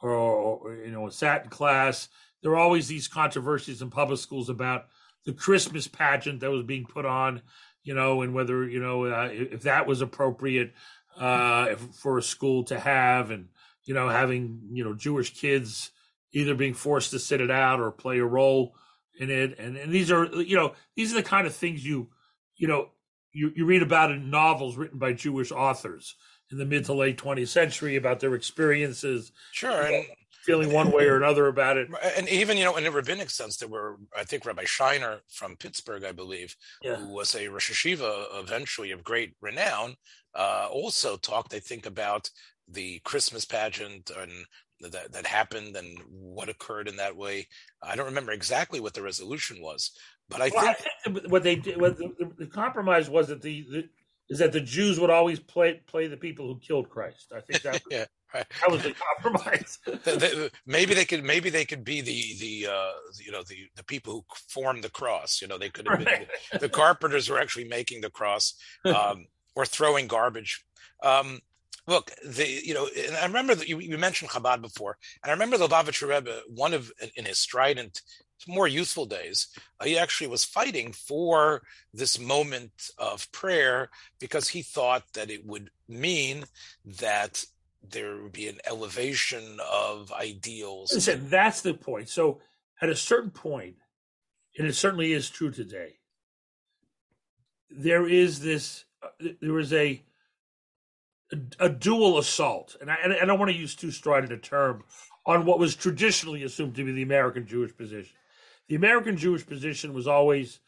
or, 0.00 0.12
or 0.12 0.74
you 0.76 0.90
know 0.90 1.08
sat 1.08 1.44
in 1.44 1.50
class. 1.50 2.08
There 2.42 2.50
were 2.50 2.56
always 2.56 2.88
these 2.88 3.08
controversies 3.08 3.82
in 3.82 3.90
public 3.90 4.18
schools 4.18 4.48
about 4.48 4.86
the 5.24 5.32
Christmas 5.32 5.86
pageant 5.86 6.40
that 6.40 6.50
was 6.50 6.64
being 6.64 6.84
put 6.84 7.06
on, 7.06 7.42
you 7.84 7.94
know, 7.94 8.22
and 8.22 8.34
whether 8.34 8.68
you 8.68 8.80
know 8.80 9.04
if 9.04 9.62
that 9.62 9.86
was 9.86 10.00
appropriate 10.00 10.72
for 11.16 12.18
a 12.18 12.22
school 12.22 12.64
to 12.64 12.80
have 12.80 13.30
and 13.30 13.48
you 13.84 13.94
know, 13.94 14.08
having, 14.08 14.60
you 14.70 14.84
know, 14.84 14.94
Jewish 14.94 15.34
kids 15.34 15.90
either 16.32 16.54
being 16.54 16.74
forced 16.74 17.10
to 17.10 17.18
sit 17.18 17.40
it 17.40 17.50
out 17.50 17.80
or 17.80 17.90
play 17.90 18.18
a 18.18 18.24
role 18.24 18.74
in 19.18 19.30
it. 19.30 19.58
And, 19.58 19.76
and 19.76 19.92
these 19.92 20.10
are, 20.10 20.26
you 20.26 20.56
know, 20.56 20.72
these 20.96 21.12
are 21.12 21.16
the 21.16 21.22
kind 21.22 21.46
of 21.46 21.54
things 21.54 21.84
you, 21.84 22.08
you 22.56 22.68
know, 22.68 22.90
you, 23.32 23.52
you 23.54 23.64
read 23.64 23.82
about 23.82 24.10
it 24.10 24.14
in 24.14 24.30
novels 24.30 24.76
written 24.76 24.98
by 24.98 25.12
Jewish 25.12 25.52
authors 25.52 26.16
in 26.50 26.58
the 26.58 26.66
mid 26.66 26.84
to 26.86 26.92
late 26.92 27.18
20th 27.18 27.48
century 27.48 27.96
about 27.96 28.20
their 28.20 28.34
experiences. 28.34 29.32
Sure. 29.52 29.82
And, 29.82 30.04
feeling 30.42 30.72
one 30.72 30.90
way 30.90 31.06
or 31.06 31.16
another 31.16 31.46
about 31.46 31.76
it. 31.76 31.88
And 32.16 32.28
even, 32.28 32.58
you 32.58 32.64
know, 32.64 32.76
in 32.76 32.84
a 32.84 32.90
rabbinic 32.90 33.30
sense, 33.30 33.56
there 33.56 33.68
were, 33.68 33.96
I 34.16 34.24
think, 34.24 34.44
Rabbi 34.44 34.64
Shiner 34.64 35.20
from 35.28 35.56
Pittsburgh, 35.56 36.04
I 36.04 36.12
believe, 36.12 36.56
yeah. 36.82 36.96
who 36.96 37.14
was 37.14 37.34
a 37.34 37.48
Rosh 37.48 37.70
HaYeshiva 37.70 38.40
eventually 38.40 38.90
of 38.90 39.04
great 39.04 39.34
renown, 39.40 39.94
uh, 40.34 40.68
also 40.70 41.16
talked, 41.16 41.54
I 41.54 41.60
think, 41.60 41.86
about 41.86 42.28
the 42.68 43.00
Christmas 43.04 43.44
pageant 43.44 44.10
and 44.18 44.32
that 44.80 45.12
that 45.12 45.26
happened 45.26 45.76
and 45.76 45.96
what 46.10 46.48
occurred 46.48 46.88
in 46.88 46.96
that 46.96 47.16
way. 47.16 47.46
I 47.82 47.94
don't 47.94 48.06
remember 48.06 48.32
exactly 48.32 48.80
what 48.80 48.94
the 48.94 49.02
resolution 49.02 49.62
was, 49.62 49.92
but 50.32 50.42
I, 50.42 50.50
well, 50.54 50.74
think, 50.74 51.24
I 51.24 51.28
what 51.28 51.42
they 51.42 51.56
did, 51.56 51.80
what 51.80 51.96
the, 51.98 52.32
the, 52.38 52.46
compromise 52.46 53.08
was 53.08 53.28
that 53.28 53.42
the, 53.42 53.66
the, 53.70 53.88
is 54.28 54.38
that 54.38 54.52
the 54.52 54.60
Jews 54.60 54.98
would 54.98 55.10
always 55.10 55.38
play 55.38 55.80
play 55.86 56.06
the 56.06 56.16
people 56.16 56.46
who 56.46 56.58
killed 56.58 56.88
Christ. 56.88 57.32
I 57.34 57.40
think 57.40 57.62
that. 57.62 57.82
yeah. 57.90 58.06
Right. 58.34 58.46
That 58.60 58.70
was 58.70 58.82
compromise. 58.82 59.78
the, 59.84 59.92
the, 59.94 60.50
maybe 60.64 60.94
they 60.94 61.04
could. 61.04 61.22
Maybe 61.22 61.50
they 61.50 61.66
could 61.66 61.84
be 61.84 62.00
the 62.00 62.34
the 62.40 62.72
uh, 62.72 62.92
you 63.20 63.30
know 63.30 63.42
the 63.42 63.68
the 63.76 63.84
people 63.84 64.12
who 64.14 64.24
formed 64.48 64.84
the 64.84 64.90
cross. 64.90 65.40
You 65.42 65.48
know, 65.48 65.58
they 65.58 65.68
could 65.68 65.86
have 65.86 65.98
right. 65.98 66.28
been 66.50 66.60
the, 66.60 66.68
carpenters 66.70 67.28
were 67.28 67.38
actually 67.38 67.68
making 67.68 68.00
the 68.00 68.08
cross 68.10 68.54
um, 68.86 69.26
or 69.54 69.66
throwing 69.66 70.06
garbage. 70.06 70.64
Um, 71.02 71.40
look, 71.86 72.10
the 72.24 72.48
you 72.48 72.72
know, 72.72 72.88
and 73.06 73.16
I 73.16 73.26
remember 73.26 73.54
that 73.54 73.68
you, 73.68 73.80
you 73.80 73.98
mentioned 73.98 74.30
Chabad 74.30 74.62
before, 74.62 74.96
and 75.22 75.30
I 75.30 75.34
remember 75.34 75.58
the 75.58 75.68
Lubavitcher 75.68 76.08
Rebbe, 76.08 76.40
one 76.48 76.72
of 76.72 76.90
in 77.16 77.26
his 77.26 77.38
strident 77.38 78.00
more 78.46 78.68
youthful 78.68 79.06
days, 79.06 79.48
uh, 79.80 79.84
he 79.84 79.98
actually 79.98 80.28
was 80.28 80.44
fighting 80.44 80.92
for 80.92 81.62
this 81.92 82.18
moment 82.18 82.90
of 82.98 83.30
prayer 83.32 83.90
because 84.18 84.48
he 84.48 84.62
thought 84.62 85.04
that 85.14 85.30
it 85.30 85.46
would 85.46 85.70
mean 85.88 86.44
that 86.84 87.44
there 87.82 88.22
would 88.22 88.32
be 88.32 88.48
an 88.48 88.58
elevation 88.66 89.58
of 89.70 90.12
ideals. 90.12 90.92
Listen, 90.92 91.28
that's 91.28 91.62
the 91.62 91.74
point. 91.74 92.08
So, 92.08 92.40
at 92.80 92.88
a 92.88 92.96
certain 92.96 93.30
point, 93.30 93.76
and 94.58 94.66
it 94.66 94.74
certainly 94.74 95.12
is 95.12 95.30
true 95.30 95.50
today, 95.50 95.98
there 97.70 98.08
is 98.08 98.40
this, 98.40 98.84
uh, 99.02 99.28
there 99.40 99.58
is 99.58 99.72
a, 99.72 100.02
a, 101.32 101.66
a 101.66 101.68
dual 101.68 102.18
assault, 102.18 102.76
and 102.80 102.90
I, 102.90 102.96
and 103.02 103.14
I 103.14 103.24
don't 103.24 103.38
want 103.38 103.50
to 103.50 103.56
use 103.56 103.74
too 103.74 103.90
strident 103.90 104.32
a 104.32 104.36
term 104.36 104.84
on 105.24 105.46
what 105.46 105.58
was 105.58 105.76
traditionally 105.76 106.42
assumed 106.42 106.74
to 106.74 106.84
be 106.84 106.92
the 106.92 107.02
American 107.02 107.46
Jewish 107.46 107.76
position 107.76 108.16
the 108.72 108.76
American 108.76 109.18
Jewish 109.18 109.46
position 109.46 109.92
was 109.92 110.08
always 110.08 110.60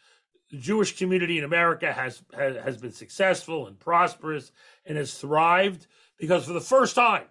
the 0.51 0.59
Jewish 0.59 0.99
community 0.99 1.39
in 1.39 1.45
America 1.45 1.91
has, 1.91 2.23
has 2.35 2.55
has 2.57 2.77
been 2.77 2.93
successful 2.93 3.67
and 3.67 3.81
prosperous 3.81 4.53
and 4.85 4.99
has 4.99 5.15
thrived 5.15 5.87
because 6.19 6.45
for 6.45 6.53
the 6.53 6.61
first 6.61 6.95
time 6.95 7.25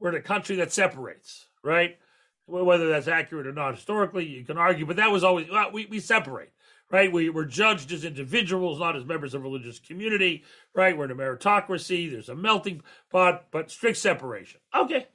we're 0.00 0.08
in 0.08 0.14
a 0.14 0.22
country 0.22 0.56
that 0.56 0.72
separates, 0.72 1.48
right? 1.62 1.98
Whether 2.46 2.88
that's 2.88 3.06
accurate 3.06 3.46
or 3.46 3.52
not 3.52 3.74
historically, 3.74 4.24
you 4.24 4.46
can 4.46 4.56
argue, 4.56 4.86
but 4.86 4.96
that 4.96 5.12
was 5.12 5.24
always 5.24 5.50
well, 5.50 5.72
we 5.72 5.84
we 5.84 6.00
separate, 6.00 6.54
right? 6.90 7.12
We 7.12 7.28
were 7.28 7.44
judged 7.44 7.92
as 7.92 8.02
individuals, 8.02 8.80
not 8.80 8.96
as 8.96 9.04
members 9.04 9.34
of 9.34 9.42
a 9.42 9.44
religious 9.44 9.78
community, 9.78 10.42
right? 10.74 10.96
We're 10.96 11.04
in 11.04 11.10
a 11.10 11.16
meritocracy. 11.16 12.10
There's 12.10 12.30
a 12.30 12.34
melting 12.34 12.80
pot, 13.10 13.48
but 13.50 13.70
strict 13.70 13.98
separation. 13.98 14.62
Okay, 14.74 15.08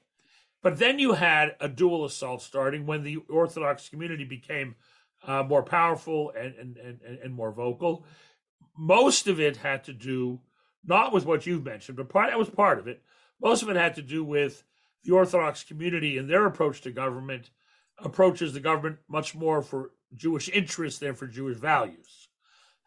but 0.64 0.80
then 0.80 0.98
you 0.98 1.14
had 1.14 1.56
a 1.60 1.68
dual 1.68 2.06
assault 2.06 2.42
starting 2.42 2.88
when 2.88 3.04
the 3.04 3.18
Orthodox 3.30 3.90
community 3.90 4.24
became 4.24 4.76
uh, 5.28 5.44
more 5.44 5.62
powerful 5.62 6.32
and, 6.36 6.56
and, 6.56 6.78
and, 6.78 7.20
and 7.24 7.34
more 7.34 7.52
vocal. 7.52 8.06
Most 8.76 9.28
of 9.28 9.40
it 9.40 9.58
had 9.58 9.84
to 9.84 9.94
do 9.94 10.40
not 10.86 11.14
with 11.14 11.26
what 11.26 11.46
you've 11.46 11.66
mentioned, 11.66 11.98
but 11.98 12.10
part 12.10 12.30
that 12.30 12.40
was 12.40 12.50
part 12.50 12.80
of 12.80 12.88
it. 12.88 13.04
Most 13.42 13.62
of 13.62 13.70
it 13.70 13.76
had 13.76 13.96
to 13.96 14.02
do 14.02 14.24
with 14.24 14.64
the 15.04 15.12
Orthodox 15.12 15.64
community 15.64 16.18
and 16.18 16.30
their 16.30 16.46
approach 16.46 16.82
to 16.82 16.92
government 16.92 17.50
approaches 18.00 18.54
the 18.54 18.60
government 18.60 18.98
much 19.08 19.36
more 19.36 19.62
for 19.62 19.92
Jewish 20.16 20.50
interests 20.50 21.00
than 21.00 21.14
for 21.14 21.28
Jewish 21.28 21.58
values. 21.58 22.30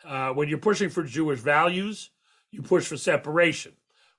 Uh, 0.04 0.30
when 0.30 0.48
you're 0.48 0.58
pushing 0.58 0.88
for 0.88 1.02
Jewish 1.02 1.40
values, 1.40 2.10
you 2.50 2.62
push 2.62 2.86
for 2.86 2.96
separation. 2.96 3.72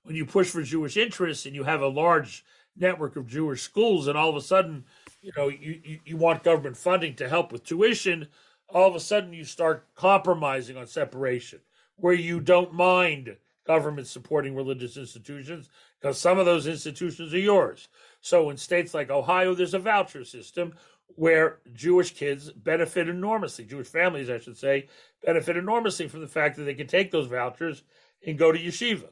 When 0.03 0.15
you 0.15 0.25
push 0.25 0.49
for 0.49 0.61
Jewish 0.61 0.95
interests 0.95 1.45
and 1.45 1.55
you 1.55 1.63
have 1.63 1.81
a 1.81 1.87
large 1.87 2.45
network 2.79 3.15
of 3.15 3.27
Jewish 3.27 3.62
schools, 3.62 4.07
and 4.07 4.17
all 4.17 4.29
of 4.29 4.36
a 4.36 4.41
sudden, 4.41 4.86
you 5.22 5.31
know, 5.36 5.48
you, 5.48 5.81
you, 5.84 6.00
you 6.05 6.17
want 6.17 6.43
government 6.43 6.77
funding 6.77 7.15
to 7.15 7.29
help 7.29 7.51
with 7.51 7.63
tuition, 7.63 8.27
all 8.69 8.88
of 8.88 8.96
a 8.96 9.00
sudden 9.00 9.34
you 9.34 9.43
start 9.43 9.88
compromising 9.96 10.77
on 10.77 10.88
separation, 10.88 11.60
where 11.96 12.13
you 12.13 12.39
don't 12.39 12.74
mind 12.74 13.36
government 13.65 14.07
supporting 14.07 14.55
religious 14.55 14.96
institutions 14.98 15.69
because 16.00 16.17
some 16.17 16.39
of 16.39 16.46
those 16.46 16.67
institutions 16.67 17.34
are 17.34 17.39
yours. 17.39 17.89
So 18.22 18.50
in 18.50 18.57
states 18.57 18.93
like 18.93 19.10
Ohio, 19.10 19.53
there's 19.53 19.74
a 19.74 19.79
voucher 19.79 20.24
system 20.24 20.74
where 21.15 21.60
Jewish 21.74 22.13
kids 22.13 22.51
benefit 22.51 23.10
enormously, 23.10 23.65
Jewish 23.65 23.88
families, 23.88 24.29
I 24.29 24.39
should 24.39 24.57
say, 24.57 24.88
benefit 25.25 25.57
enormously 25.57 26.07
from 26.07 26.22
the 26.22 26.27
fact 26.27 26.57
that 26.57 26.63
they 26.63 26.74
can 26.74 26.88
take 26.88 27.12
those 27.12 27.27
vouchers 27.27 27.84
and 28.25 28.38
go 28.38 28.51
to 28.51 28.60
yeshiva 28.60 29.10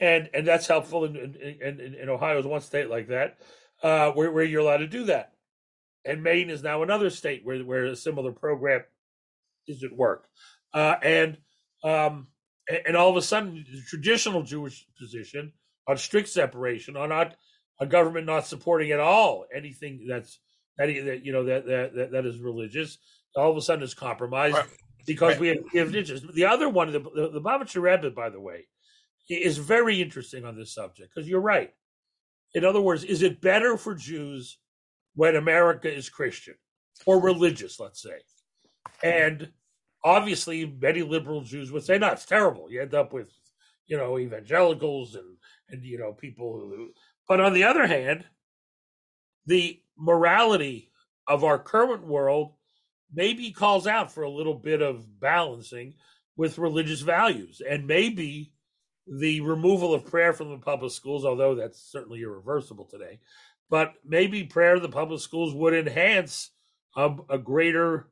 and 0.00 0.30
and 0.34 0.46
that's 0.46 0.66
helpful. 0.66 1.04
in 1.04 1.16
in, 1.16 1.94
in 2.00 2.08
Ohio 2.08 2.38
is 2.38 2.46
one 2.46 2.60
state 2.60 2.90
like 2.90 3.08
that, 3.08 3.38
uh, 3.82 4.10
where 4.12 4.30
where 4.32 4.44
you're 4.44 4.62
allowed 4.62 4.78
to 4.78 4.86
do 4.86 5.04
that. 5.04 5.32
And 6.04 6.22
Maine 6.22 6.50
is 6.50 6.62
now 6.62 6.82
another 6.82 7.10
state 7.10 7.44
where 7.44 7.60
where 7.64 7.86
a 7.86 7.96
similar 7.96 8.32
program 8.32 8.82
is 9.66 9.82
at 9.82 9.96
work, 9.96 10.28
uh, 10.72 10.96
and 11.02 11.38
um, 11.82 12.28
and 12.86 12.96
all 12.96 13.10
of 13.10 13.16
a 13.16 13.22
sudden 13.22 13.64
the 13.70 13.80
traditional 13.88 14.42
Jewish 14.42 14.86
position 14.98 15.52
on 15.86 15.96
strict 15.96 16.28
separation, 16.28 16.96
on 16.96 17.10
not 17.10 17.36
a 17.80 17.86
government 17.86 18.26
not 18.26 18.46
supporting 18.46 18.90
at 18.90 19.00
all 19.00 19.46
anything 19.54 20.06
that's 20.08 20.38
that, 20.78 20.86
that 20.86 21.24
you 21.24 21.32
know 21.32 21.44
that, 21.44 21.66
that 21.66 22.10
that 22.12 22.26
is 22.26 22.38
religious, 22.38 22.98
all 23.36 23.50
of 23.50 23.56
a 23.56 23.62
sudden 23.62 23.82
is 23.82 23.94
compromised 23.94 24.56
right. 24.56 24.66
because 25.06 25.32
right. 25.32 25.40
we 25.40 25.48
have, 25.48 25.58
we 25.72 25.78
have 25.78 25.88
religious. 25.88 26.22
The 26.34 26.46
other 26.46 26.68
one, 26.68 26.92
the 26.92 27.00
the, 27.00 27.40
the 27.40 27.80
Rebbe, 27.80 28.10
by 28.10 28.30
the 28.30 28.40
way, 28.40 28.66
is 29.28 29.58
very 29.58 30.02
interesting 30.02 30.44
on 30.44 30.56
this 30.56 30.74
subject 30.74 31.14
because 31.14 31.28
you're 31.28 31.40
right. 31.40 31.72
In 32.54 32.64
other 32.64 32.80
words, 32.80 33.04
is 33.04 33.22
it 33.22 33.40
better 33.40 33.76
for 33.76 33.94
Jews 33.94 34.58
when 35.14 35.36
America 35.36 35.92
is 35.92 36.08
Christian 36.08 36.54
or 37.06 37.20
religious, 37.20 37.80
let's 37.80 38.02
say? 38.02 38.20
And 39.02 39.50
obviously, 40.04 40.66
many 40.80 41.02
liberal 41.02 41.42
Jews 41.42 41.72
would 41.72 41.84
say, 41.84 41.98
no, 41.98 42.08
it's 42.08 42.26
terrible. 42.26 42.70
You 42.70 42.82
end 42.82 42.94
up 42.94 43.12
with, 43.12 43.32
you 43.86 43.96
know, 43.96 44.18
evangelicals 44.18 45.14
and, 45.14 45.36
and 45.68 45.84
you 45.84 45.98
know, 45.98 46.12
people 46.12 46.52
who. 46.52 46.90
But 47.26 47.40
on 47.40 47.54
the 47.54 47.64
other 47.64 47.86
hand, 47.86 48.24
the 49.46 49.80
morality 49.96 50.90
of 51.26 51.44
our 51.44 51.58
current 51.58 52.06
world 52.06 52.52
maybe 53.12 53.50
calls 53.50 53.86
out 53.86 54.12
for 54.12 54.22
a 54.22 54.30
little 54.30 54.54
bit 54.54 54.82
of 54.82 55.20
balancing 55.20 55.94
with 56.36 56.58
religious 56.58 57.00
values. 57.00 57.62
And 57.68 57.86
maybe 57.86 58.53
the 59.06 59.40
removal 59.40 59.92
of 59.92 60.06
prayer 60.06 60.32
from 60.32 60.50
the 60.50 60.58
public 60.58 60.92
schools, 60.92 61.24
although 61.24 61.54
that's 61.54 61.80
certainly 61.80 62.22
irreversible 62.22 62.86
today, 62.86 63.18
but 63.70 63.94
maybe 64.04 64.44
prayer 64.44 64.76
in 64.76 64.82
the 64.82 64.88
public 64.88 65.20
schools 65.20 65.54
would 65.54 65.74
enhance 65.74 66.50
a, 66.96 67.14
a 67.28 67.38
greater 67.38 68.08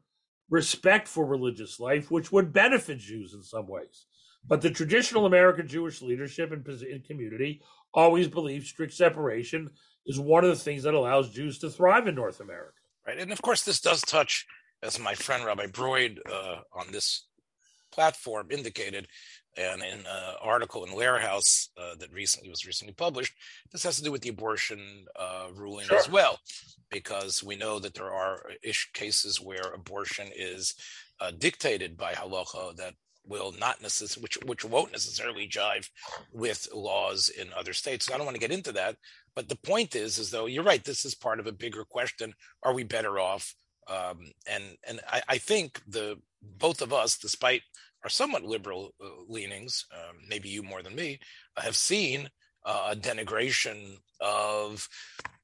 respect 0.51 1.09
for 1.09 1.25
religious 1.25 1.81
life, 1.81 2.11
which 2.11 2.31
would 2.31 2.53
benefit 2.53 2.99
Jews 2.99 3.33
in 3.33 3.43
some 3.43 3.67
ways. 3.67 4.07
But 4.47 4.61
the 4.61 4.71
traditional 4.71 5.27
American 5.27 5.67
Jewish 5.69 6.03
leadership 6.03 6.53
and, 6.53 7.05
community 7.05 7.63
always 7.95 8.29
believed 8.29 8.67
strict 8.67 8.93
separation 8.93 9.71
is 10.05 10.19
one 10.19 10.45
of 10.45 10.51
the 10.51 10.57
things 10.57 10.83
that 10.83 10.95
allows 10.95 11.31
Jews 11.31 11.59
to 11.61 11.71
thrive 11.71 12.09
in 12.09 12.15
North 12.15 12.41
America. 12.41 12.75
Right. 13.07 13.19
And 13.19 13.33
of 13.33 13.41
course, 13.41 13.63
this 13.63 13.81
does 13.81 14.01
touch, 14.03 14.47
as 14.83 14.99
my 14.99 15.15
friend 15.15 15.45
Rabbi 15.45 15.67
Broid 15.67 16.19
uh, 16.31 16.63
on 16.73 16.91
this 16.93 17.27
platform 17.93 18.49
indicated, 18.51 19.07
and 19.57 19.83
in 19.83 19.99
an 20.01 20.35
article 20.41 20.85
in 20.85 20.95
Warehouse 20.95 21.69
uh, 21.77 21.95
that 21.99 22.13
recently 22.13 22.49
was 22.49 22.67
recently 22.67 22.95
published, 22.95 23.35
this 23.71 23.83
has 23.83 23.97
to 23.97 24.03
do 24.03 24.13
with 24.13 24.23
the 24.23 24.31
abortion 24.31 25.05
uh, 25.19 25.49
ruling 25.55 25.87
sure. 25.87 25.99
as 25.99 26.09
well, 26.09 26.39
because 26.91 27.43
we 27.43 27.57
know 27.57 27.79
that 27.79 27.95
there 27.95 28.13
are 28.13 28.43
ish 28.63 28.91
cases 28.95 29.41
where 29.41 29.73
abortion 29.75 30.29
is 30.35 30.75
uh, 31.21 31.31
dictated 31.39 31.97
by 31.97 32.13
halacha 32.13 32.77
that 32.77 32.95
will 33.27 33.53
not 33.59 33.81
necessarily, 33.81 34.23
which 34.23 34.39
which 34.45 34.65
won't 34.65 34.93
necessarily 34.93 35.49
jive 35.49 35.89
with 36.33 36.69
laws 36.75 37.29
in 37.29 37.53
other 37.53 37.73
states. 37.73 38.07
So 38.07 38.15
I 38.15 38.17
don't 38.17 38.27
want 38.27 38.37
to 38.37 38.41
get 38.41 38.51
into 38.51 38.73
that, 38.73 38.97
but 39.35 39.49
the 39.49 39.57
point 39.57 39.95
is, 39.95 40.19
is 40.19 40.31
though 40.31 40.47
you're 40.47 40.65
right, 40.65 40.83
this 40.83 41.05
is 41.05 41.15
part 41.15 41.41
of 41.41 41.47
a 41.47 41.53
bigger 41.53 41.85
question: 41.85 42.35
Are 42.63 42.75
we 42.75 42.85
better 42.85 43.19
off? 43.19 43.55
Um, 43.89 44.33
and 44.49 44.65
and 44.87 45.01
I, 45.09 45.23
I 45.29 45.39
think 45.39 45.81
the 45.87 46.19
both 46.43 46.83
of 46.83 46.93
us, 46.93 47.19
despite 47.19 47.63
our 48.05 48.11
somewhat 48.11 48.45
liberal 48.45 48.95
uh, 49.03 49.09
leanings, 49.29 49.87
um, 49.93 50.17
maybe 50.29 50.49
you 50.49 50.63
more 50.63 50.83
than 50.83 50.95
me, 50.95 51.19
uh, 51.57 51.63
have 51.63 51.77
seen 51.77 52.29
uh, 52.65 52.91
a 52.93 52.97
denigration 52.97 53.97
of 54.21 54.89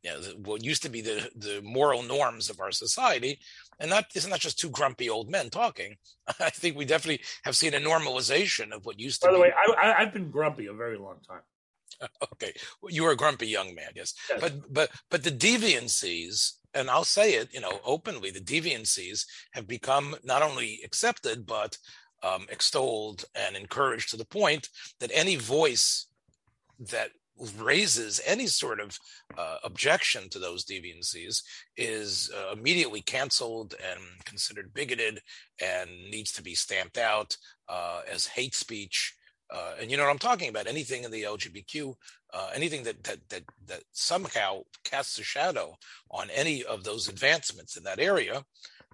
you 0.03 0.11
know, 0.11 0.21
the, 0.21 0.31
what 0.39 0.65
used 0.65 0.83
to 0.83 0.89
be 0.89 1.01
the, 1.01 1.29
the 1.37 1.61
moral 1.63 2.03
norms 2.03 2.51
of 2.51 2.61
our 2.61 2.71
society. 2.71 3.39
And 3.81 3.91
not, 3.91 4.07
it's 4.15 4.27
not 4.27 4.41
just 4.41 4.59
two 4.59 4.71
grumpy 4.71 5.09
old 5.11 5.31
men 5.31 5.51
talking. 5.51 5.97
I 6.41 6.51
think 6.51 6.77
we 6.77 6.85
definitely 6.85 7.25
have 7.45 7.57
seen 7.57 7.75
a 7.75 7.79
normalization 7.79 8.73
of 8.73 8.87
what 8.87 9.01
used 9.01 9.23
to 9.23 9.29
By 9.29 9.33
the 9.33 9.39
be. 9.39 9.43
way, 9.43 9.53
I, 9.81 10.01
have 10.03 10.13
been 10.13 10.31
grumpy 10.31 10.67
a 10.67 10.75
very 10.75 10.99
long 10.99 11.19
time. 11.29 11.43
Okay. 12.35 12.53
Well, 12.81 12.93
you 12.93 13.03
were 13.03 13.11
a 13.11 13.17
grumpy 13.17 13.49
young 13.49 13.75
man, 13.75 13.91
yes. 13.97 14.15
yes. 14.31 14.41
But, 14.41 14.73
but, 14.73 14.91
but 15.11 15.25
the 15.25 15.33
deviancies 15.33 16.53
and 16.75 16.91
I'll 16.91 17.05
say 17.05 17.35
it, 17.35 17.53
you 17.53 17.61
know, 17.61 17.81
openly, 17.85 18.31
the 18.31 18.41
deviancies 18.41 19.25
have 19.53 19.67
become 19.67 20.15
not 20.23 20.43
only 20.43 20.81
accepted, 20.85 21.47
but 21.47 21.77
um, 22.23 22.47
extolled 22.51 23.25
and 23.35 23.57
encouraged 23.57 24.11
to 24.11 24.17
the 24.17 24.27
point 24.27 24.69
that 25.01 25.11
any 25.15 25.37
voice 25.37 26.07
that 26.91 27.11
raises 27.57 28.21
any 28.27 28.47
sort 28.49 28.81
of 28.81 28.99
uh, 29.37 29.59
objection 29.63 30.29
to 30.29 30.41
those 30.41 30.65
deviancies 30.65 31.43
is 31.77 32.33
uh, 32.37 32.53
immediately 32.53 33.01
canceled 33.01 33.75
and 33.93 34.01
considered 34.25 34.75
bigoted 34.75 35.21
and 35.65 35.89
needs 36.11 36.33
to 36.33 36.43
be 36.43 36.55
stamped 36.55 36.99
out 36.99 37.37
uh, 37.69 38.01
as 38.13 38.27
hate 38.27 38.55
speech. 38.55 39.15
Uh, 39.55 39.75
and 39.81 39.91
you 39.91 39.97
know 39.97 40.03
what 40.03 40.11
I'm 40.11 40.19
talking 40.19 40.49
about? 40.49 40.67
Anything 40.67 41.05
in 41.05 41.11
the 41.13 41.23
LGBTQ 41.23 41.95
uh, 42.33 42.51
anything 42.55 42.83
that, 42.85 43.03
that 43.05 43.19
that 43.29 43.43
that 43.67 43.83
somehow 43.93 44.61
casts 44.85 45.19
a 45.19 45.23
shadow 45.23 45.77
on 46.11 46.29
any 46.31 46.65
of 46.65 46.85
those 46.85 47.09
advancements 47.09 47.77
in 47.77 47.85
that 47.85 48.01
area 48.01 48.45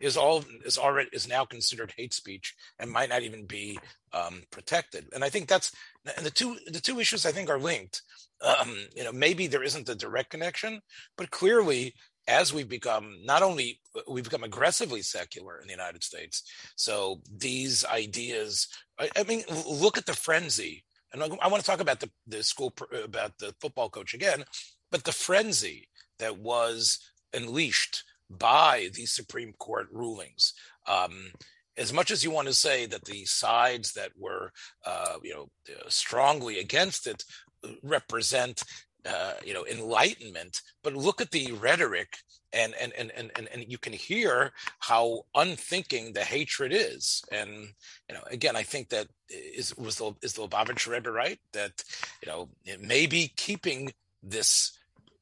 is 0.04 0.16
all 0.16 0.44
is 0.64 0.78
already 0.78 1.08
is 1.12 1.26
now 1.26 1.44
considered 1.44 1.94
hate 1.96 2.12
speech 2.12 2.54
and 2.78 2.90
might 2.90 3.08
not 3.08 3.22
even 3.22 3.46
be 3.46 3.78
um, 4.12 4.42
protected. 4.50 5.06
And 5.14 5.24
I 5.24 5.28
think 5.30 5.48
that's 5.48 5.72
and 6.16 6.24
the 6.24 6.30
two 6.30 6.56
the 6.66 6.80
two 6.80 7.00
issues 7.00 7.24
I 7.26 7.32
think 7.32 7.48
are 7.48 7.58
linked. 7.58 8.02
Um, 8.42 8.76
you 8.94 9.04
know, 9.04 9.12
maybe 9.12 9.46
there 9.46 9.62
isn't 9.62 9.88
a 9.88 9.94
direct 9.94 10.30
connection, 10.30 10.82
but 11.16 11.30
clearly 11.30 11.94
as 12.26 12.52
we've 12.52 12.68
become 12.68 13.16
not 13.24 13.42
only 13.42 13.80
we've 14.08 14.24
become 14.24 14.44
aggressively 14.44 15.02
secular 15.02 15.58
in 15.58 15.66
the 15.66 15.72
United 15.72 16.04
States, 16.04 16.42
so 16.76 17.20
these 17.34 17.84
ideas. 17.86 18.68
I, 18.98 19.08
I 19.16 19.22
mean, 19.24 19.42
look 19.66 19.98
at 19.98 20.06
the 20.06 20.12
frenzy, 20.12 20.84
and 21.12 21.22
I, 21.22 21.26
I 21.42 21.48
want 21.48 21.62
to 21.62 21.70
talk 21.70 21.80
about 21.80 22.00
the 22.00 22.10
the 22.26 22.42
school 22.42 22.74
about 23.02 23.38
the 23.38 23.54
football 23.60 23.88
coach 23.88 24.14
again, 24.14 24.44
but 24.90 25.04
the 25.04 25.12
frenzy 25.12 25.88
that 26.18 26.38
was 26.38 26.98
unleashed 27.32 28.04
by 28.30 28.88
the 28.94 29.06
Supreme 29.06 29.52
Court 29.58 29.88
rulings. 29.92 30.54
Um, 30.86 31.32
as 31.76 31.92
much 31.92 32.10
as 32.10 32.22
you 32.22 32.30
want 32.30 32.48
to 32.48 32.54
say 32.54 32.86
that 32.86 33.04
the 33.04 33.24
sides 33.24 33.92
that 33.94 34.10
were, 34.16 34.52
uh, 34.86 35.16
you 35.22 35.34
know, 35.34 35.48
strongly 35.88 36.58
against 36.58 37.06
it 37.06 37.24
uh, 37.64 37.70
represent, 37.82 38.62
uh, 39.06 39.34
you 39.44 39.52
know, 39.52 39.66
enlightenment, 39.66 40.60
but 40.82 40.94
look 40.94 41.20
at 41.20 41.30
the 41.30 41.52
rhetoric, 41.52 42.16
and 42.52 42.74
and 42.80 42.92
and 42.96 43.10
and 43.16 43.48
and 43.52 43.64
you 43.68 43.78
can 43.78 43.92
hear 43.92 44.52
how 44.78 45.22
unthinking 45.34 46.12
the 46.12 46.22
hatred 46.22 46.72
is. 46.72 47.22
And 47.32 47.50
you 48.08 48.14
know, 48.14 48.22
again, 48.30 48.54
I 48.54 48.62
think 48.62 48.90
that 48.90 49.08
is 49.28 49.76
was 49.76 49.96
the 49.96 50.12
is 50.22 50.34
the 50.34 50.46
Lubavitch 50.46 50.86
Rebbe 50.86 51.10
right 51.10 51.38
that 51.52 51.82
you 52.22 52.30
know 52.30 52.48
it 52.64 52.80
may 52.80 53.06
be 53.06 53.32
keeping 53.36 53.92
this 54.22 54.78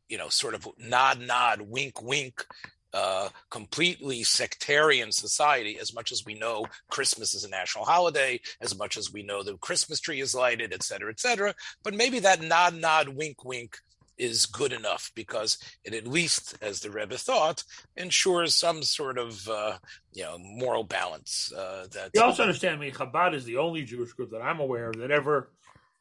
you 0.09 0.19
know 0.19 0.29
sort 0.29 0.55
of 0.55 0.69
nod 0.79 1.21
nod 1.21 1.63
wink 1.63 2.03
wink 2.03 2.47
uh, 2.95 3.29
completely 3.51 4.23
sectarian 4.23 5.13
society 5.13 5.79
as 5.79 5.95
much 5.95 6.13
as 6.13 6.25
we 6.25 6.35
know 6.35 6.67
Christmas 6.91 7.35
is 7.35 7.45
a 7.45 7.51
national 7.51 7.85
holiday, 7.85 8.41
as 8.61 8.77
much 8.77 8.97
as 8.97 9.13
we 9.13 9.23
know 9.23 9.43
the 9.43 9.57
Christmas 9.59 10.01
tree 10.01 10.21
is 10.21 10.35
lighted, 10.35 10.73
et 10.73 10.83
cetera, 10.83 11.11
et 11.11 11.21
cetera. 11.21 11.55
But 11.83 11.95
maybe 11.95 12.21
that 12.21 12.43
nod, 12.43 12.75
nod, 12.75 13.09
wink, 13.09 13.45
wink 13.45 13.79
is 14.19 14.47
good 14.47 14.73
enough 14.73 15.11
because 15.15 15.59
it 15.85 15.95
at 15.95 16.07
least, 16.07 16.57
as 16.61 16.81
the 16.81 16.91
Rebbe 16.91 17.17
thought, 17.17 17.65
ensures 17.97 18.55
some 18.55 18.83
sort 18.83 19.19
of 19.19 19.49
uh, 19.49 19.79
you 20.13 20.23
know 20.23 20.39
moral 20.39 20.85
balance. 20.85 21.53
Uh, 21.53 21.87
that 21.93 22.11
you 22.15 22.23
also 22.23 22.43
understand. 22.43 22.77
I 22.77 22.79
mean, 22.79 22.93
Chabad 22.93 23.35
is 23.35 23.45
the 23.45 23.57
only 23.57 23.83
Jewish 23.85 24.13
group 24.13 24.31
that 24.31 24.43
I'm 24.43 24.61
aware 24.61 24.91
of 24.91 24.99
that 24.99 25.11
ever 25.11 25.51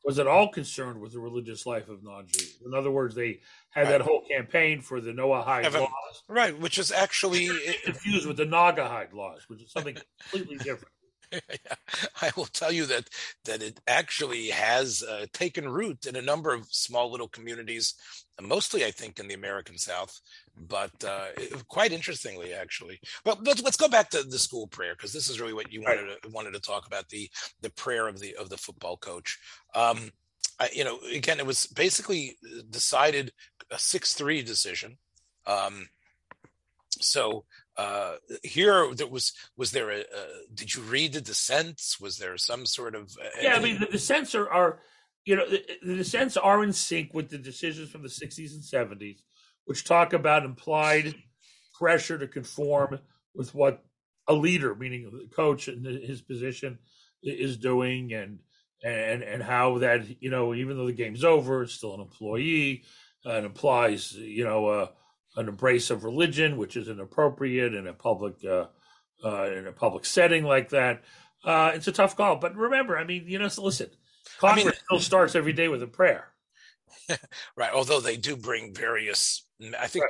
was 0.04 0.20
at 0.20 0.28
all 0.28 0.50
concerned 0.50 1.00
with 1.00 1.14
the 1.14 1.20
religious 1.20 1.66
life 1.66 1.90
of 1.90 2.04
non-Jews. 2.04 2.58
In 2.66 2.74
other 2.74 2.92
words, 2.92 3.14
they 3.14 3.40
had 3.70 3.84
right. 3.84 3.92
that 3.92 4.02
whole 4.02 4.24
campaign 4.30 4.82
for 4.82 5.00
the 5.00 5.12
Noahide 5.12 5.72
laws, 5.74 6.24
right? 6.28 6.58
Which 6.60 6.78
is 6.78 6.92
actually 6.92 7.50
confused 7.86 8.26
with 8.26 8.38
the 8.38 8.46
Naugahyde 8.46 9.14
laws, 9.14 9.46
which 9.48 9.62
is 9.62 9.72
something 9.72 9.96
completely 10.32 10.58
different. 10.58 10.94
I 12.22 12.32
will 12.36 12.46
tell 12.46 12.72
you 12.72 12.86
that 12.88 13.10
that 13.46 13.62
it 13.62 13.80
actually 13.88 14.50
has 14.50 15.04
uh, 15.04 15.28
taken 15.34 15.70
root 15.70 16.06
in 16.06 16.16
a 16.16 16.22
number 16.22 16.54
of 16.54 16.68
small 16.72 17.12
little 17.12 17.28
communities, 17.28 17.96
mostly 18.40 18.86
I 18.86 18.92
think 18.92 19.20
in 19.20 19.28
the 19.28 19.34
American 19.34 19.78
South, 19.78 20.20
but 20.56 20.92
uh, 21.04 21.28
quite 21.68 21.92
interestingly 21.92 22.54
actually. 22.54 23.00
But 23.24 23.44
let's, 23.44 23.62
let's 23.64 23.78
go 23.78 23.88
back 23.88 24.10
to 24.12 24.24
the 24.24 24.40
school 24.40 24.68
prayer 24.68 24.94
because 24.96 25.14
this 25.14 25.30
is 25.30 25.40
really 25.40 25.54
what 25.54 25.72
you 25.72 25.82
wanted 25.82 26.22
to, 26.22 26.30
wanted 26.30 26.54
to 26.54 26.60
talk 26.60 26.88
about 26.88 27.10
the 27.10 27.30
the 27.62 27.72
prayer 27.72 28.08
of 28.08 28.20
the 28.20 28.36
of 28.36 28.50
the 28.50 28.58
football 28.58 28.98
coach. 28.98 29.40
Um, 29.74 30.12
I, 30.60 30.70
you 30.74 30.84
know, 30.84 31.00
again, 31.14 31.40
it 31.40 31.46
was 31.46 31.68
basically 31.68 32.38
decided 32.70 33.32
a 33.70 33.80
six 33.80 34.14
three 34.14 34.42
decision. 34.42 34.98
Um, 35.46 35.88
so 37.00 37.46
uh, 37.78 38.16
here 38.44 38.94
there 38.94 39.08
was 39.08 39.34
was 39.58 39.72
there 39.72 39.90
a, 39.90 40.04
did 40.54 40.76
you 40.76 40.82
read 40.84 41.14
the 41.14 41.22
dissents 41.22 42.00
was 42.00 42.18
there 42.18 42.38
some 42.38 42.66
sort 42.66 42.96
of 42.96 43.16
uh, 43.24 43.30
yeah 43.42 43.56
i 43.56 43.60
mean 43.60 43.80
the 43.80 43.86
dissents 43.86 44.36
are, 44.36 44.50
are 44.50 44.80
you 45.26 45.36
know 45.36 45.50
the, 45.50 45.64
the 45.84 45.96
dissents 45.96 46.38
are 46.38 46.64
in 46.64 46.74
sync 46.74 47.14
with 47.14 47.30
the 47.30 47.38
decisions 47.38 47.90
from 47.90 48.04
the 48.04 48.10
60s 48.10 48.54
and 48.54 48.64
70s 48.64 49.20
which 49.66 49.84
talk 49.84 50.14
about 50.14 50.46
implied 50.46 51.16
pressure 51.74 52.18
to 52.18 52.28
conform 52.28 53.00
with 53.36 53.54
what 53.54 53.84
a 54.28 54.34
leader 54.34 54.76
meaning 54.76 55.10
the 55.12 55.36
coach 55.36 55.68
in 55.68 55.84
his 55.84 56.22
position 56.22 56.80
is 57.24 57.58
doing 57.58 58.14
and 58.14 58.40
and 58.84 59.22
and 59.24 59.44
how 59.44 59.78
that 59.78 60.22
you 60.22 60.30
know 60.30 60.54
even 60.54 60.78
though 60.78 60.88
the 60.88 60.94
game's 60.94 61.24
over 61.24 61.64
it's 61.64 61.74
still 61.74 61.94
an 61.94 62.02
employee 62.02 62.84
and 63.26 63.46
implies 63.46 64.14
you 64.14 64.44
know 64.44 64.68
uh, 64.68 64.88
an 65.36 65.48
embrace 65.48 65.90
of 65.90 66.04
religion, 66.04 66.58
which 66.58 66.76
is 66.76 66.88
inappropriate 66.88 67.74
in 67.74 67.88
a 67.88 67.94
public 67.94 68.36
uh, 68.46 68.66
uh, 69.24 69.52
in 69.52 69.68
a 69.68 69.72
public 69.72 70.06
setting 70.06 70.44
like 70.44 70.70
that. 70.70 71.04
Uh, 71.44 71.72
it's 71.74 71.88
a 71.88 71.92
tough 71.92 72.16
call, 72.16 72.36
but 72.36 72.56
remember, 72.56 72.98
I 72.98 73.04
mean, 73.04 73.26
you 73.28 73.40
know, 73.40 73.48
so 73.48 73.64
listen, 73.64 73.90
Congress 74.40 74.66
I 74.66 74.70
mean, 74.70 74.76
still 74.86 75.00
starts 75.00 75.36
every 75.36 75.54
day 75.54 75.68
with 75.68 75.84
a 75.84 75.88
prayer. 75.88 76.32
right. 77.58 77.72
Although 77.74 78.00
they 78.00 78.18
do 78.18 78.36
bring 78.36 78.74
various. 78.74 79.46
I 79.80 79.88
think. 79.88 80.06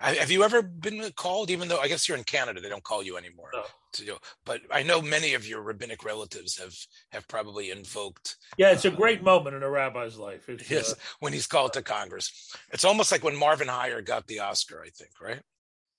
Right. 0.00 0.16
Have 0.16 0.30
you 0.30 0.44
ever 0.44 0.62
been 0.62 1.10
called? 1.16 1.50
Even 1.50 1.68
though 1.68 1.78
I 1.78 1.88
guess 1.88 2.08
you're 2.08 2.16
in 2.16 2.24
Canada, 2.24 2.60
they 2.60 2.68
don't 2.68 2.82
call 2.82 3.02
you 3.02 3.16
anymore. 3.16 3.50
No. 3.52 3.64
To, 3.92 4.16
but 4.44 4.62
I 4.72 4.82
know 4.82 5.00
many 5.00 5.34
of 5.34 5.46
your 5.46 5.62
rabbinic 5.62 6.04
relatives 6.04 6.58
have 6.58 6.74
have 7.10 7.28
probably 7.28 7.70
invoked. 7.70 8.36
Yeah, 8.56 8.72
it's 8.72 8.84
a 8.84 8.92
uh, 8.92 8.96
great 8.96 9.22
moment 9.22 9.54
in 9.56 9.62
a 9.62 9.70
rabbi's 9.70 10.16
life. 10.16 10.48
It's, 10.48 10.68
yes, 10.70 10.92
uh, 10.92 10.96
when 11.20 11.32
he's 11.32 11.46
called 11.46 11.74
to 11.74 11.82
Congress, 11.82 12.52
it's 12.72 12.84
almost 12.84 13.12
like 13.12 13.22
when 13.22 13.36
Marvin 13.36 13.68
Hier 13.68 14.02
got 14.02 14.26
the 14.26 14.40
Oscar. 14.40 14.82
I 14.84 14.88
think, 14.88 15.10
right? 15.22 15.40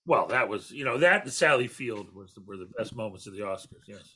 Well, 0.05 0.27
that 0.27 0.49
was 0.49 0.71
you 0.71 0.83
know 0.83 0.97
that 0.97 1.29
Sally 1.31 1.67
Field 1.67 2.13
was 2.13 2.33
the, 2.33 2.41
were 2.41 2.57
the 2.57 2.69
best 2.77 2.95
moments 2.95 3.27
of 3.27 3.33
the 3.33 3.43
Oscars. 3.43 3.87
Yes. 3.87 4.15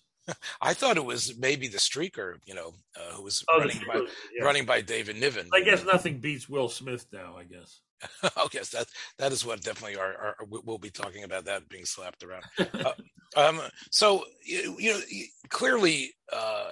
I 0.61 0.73
thought 0.73 0.97
it 0.97 1.05
was 1.05 1.37
maybe 1.37 1.67
the 1.67 1.77
streaker, 1.77 2.35
you 2.45 2.55
know, 2.55 2.73
uh, 2.95 3.13
who 3.13 3.23
was 3.23 3.43
oh, 3.49 3.59
running 3.59 3.81
by 3.87 3.95
yeah. 4.33 4.43
running 4.43 4.65
by 4.65 4.81
David 4.81 5.19
Niven. 5.19 5.47
I 5.53 5.61
guess 5.61 5.83
nothing 5.85 6.19
beats 6.19 6.49
Will 6.49 6.69
Smith 6.69 7.05
now. 7.11 7.35
I 7.37 7.43
guess. 7.43 7.81
oh 8.37 8.49
yes, 8.53 8.69
that 8.69 8.87
that 9.17 9.31
is 9.31 9.45
what 9.45 9.61
definitely 9.61 9.97
are, 9.97 10.13
are, 10.13 10.35
we'll 10.47 10.77
be 10.77 10.89
talking 10.89 11.23
about 11.23 11.45
that 11.45 11.67
being 11.69 11.85
slapped 11.85 12.23
around. 12.23 12.43
uh, 12.57 12.93
um, 13.37 13.61
so 13.91 14.23
you, 14.43 14.75
you, 14.79 14.93
know, 14.93 14.99
clearly, 15.49 16.13
uh, 16.31 16.71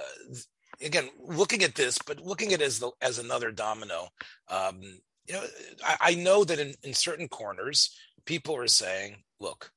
again, 0.82 1.10
looking 1.20 1.64
at 1.64 1.76
this, 1.76 1.98
but 2.06 2.22
looking 2.22 2.54
at 2.54 2.62
it 2.62 2.66
as 2.66 2.80
the, 2.80 2.92
as 3.02 3.20
another 3.20 3.52
domino. 3.52 4.08
Um, 4.50 4.82
you 5.28 5.34
know, 5.34 5.44
I, 5.84 5.98
I 6.00 6.16
know 6.16 6.46
that 6.46 6.60
in, 6.60 6.74
in 6.84 6.94
certain 6.94 7.28
corners, 7.28 7.94
people 8.26 8.56
are 8.56 8.68
saying, 8.68 9.18
"Look, 9.42 9.72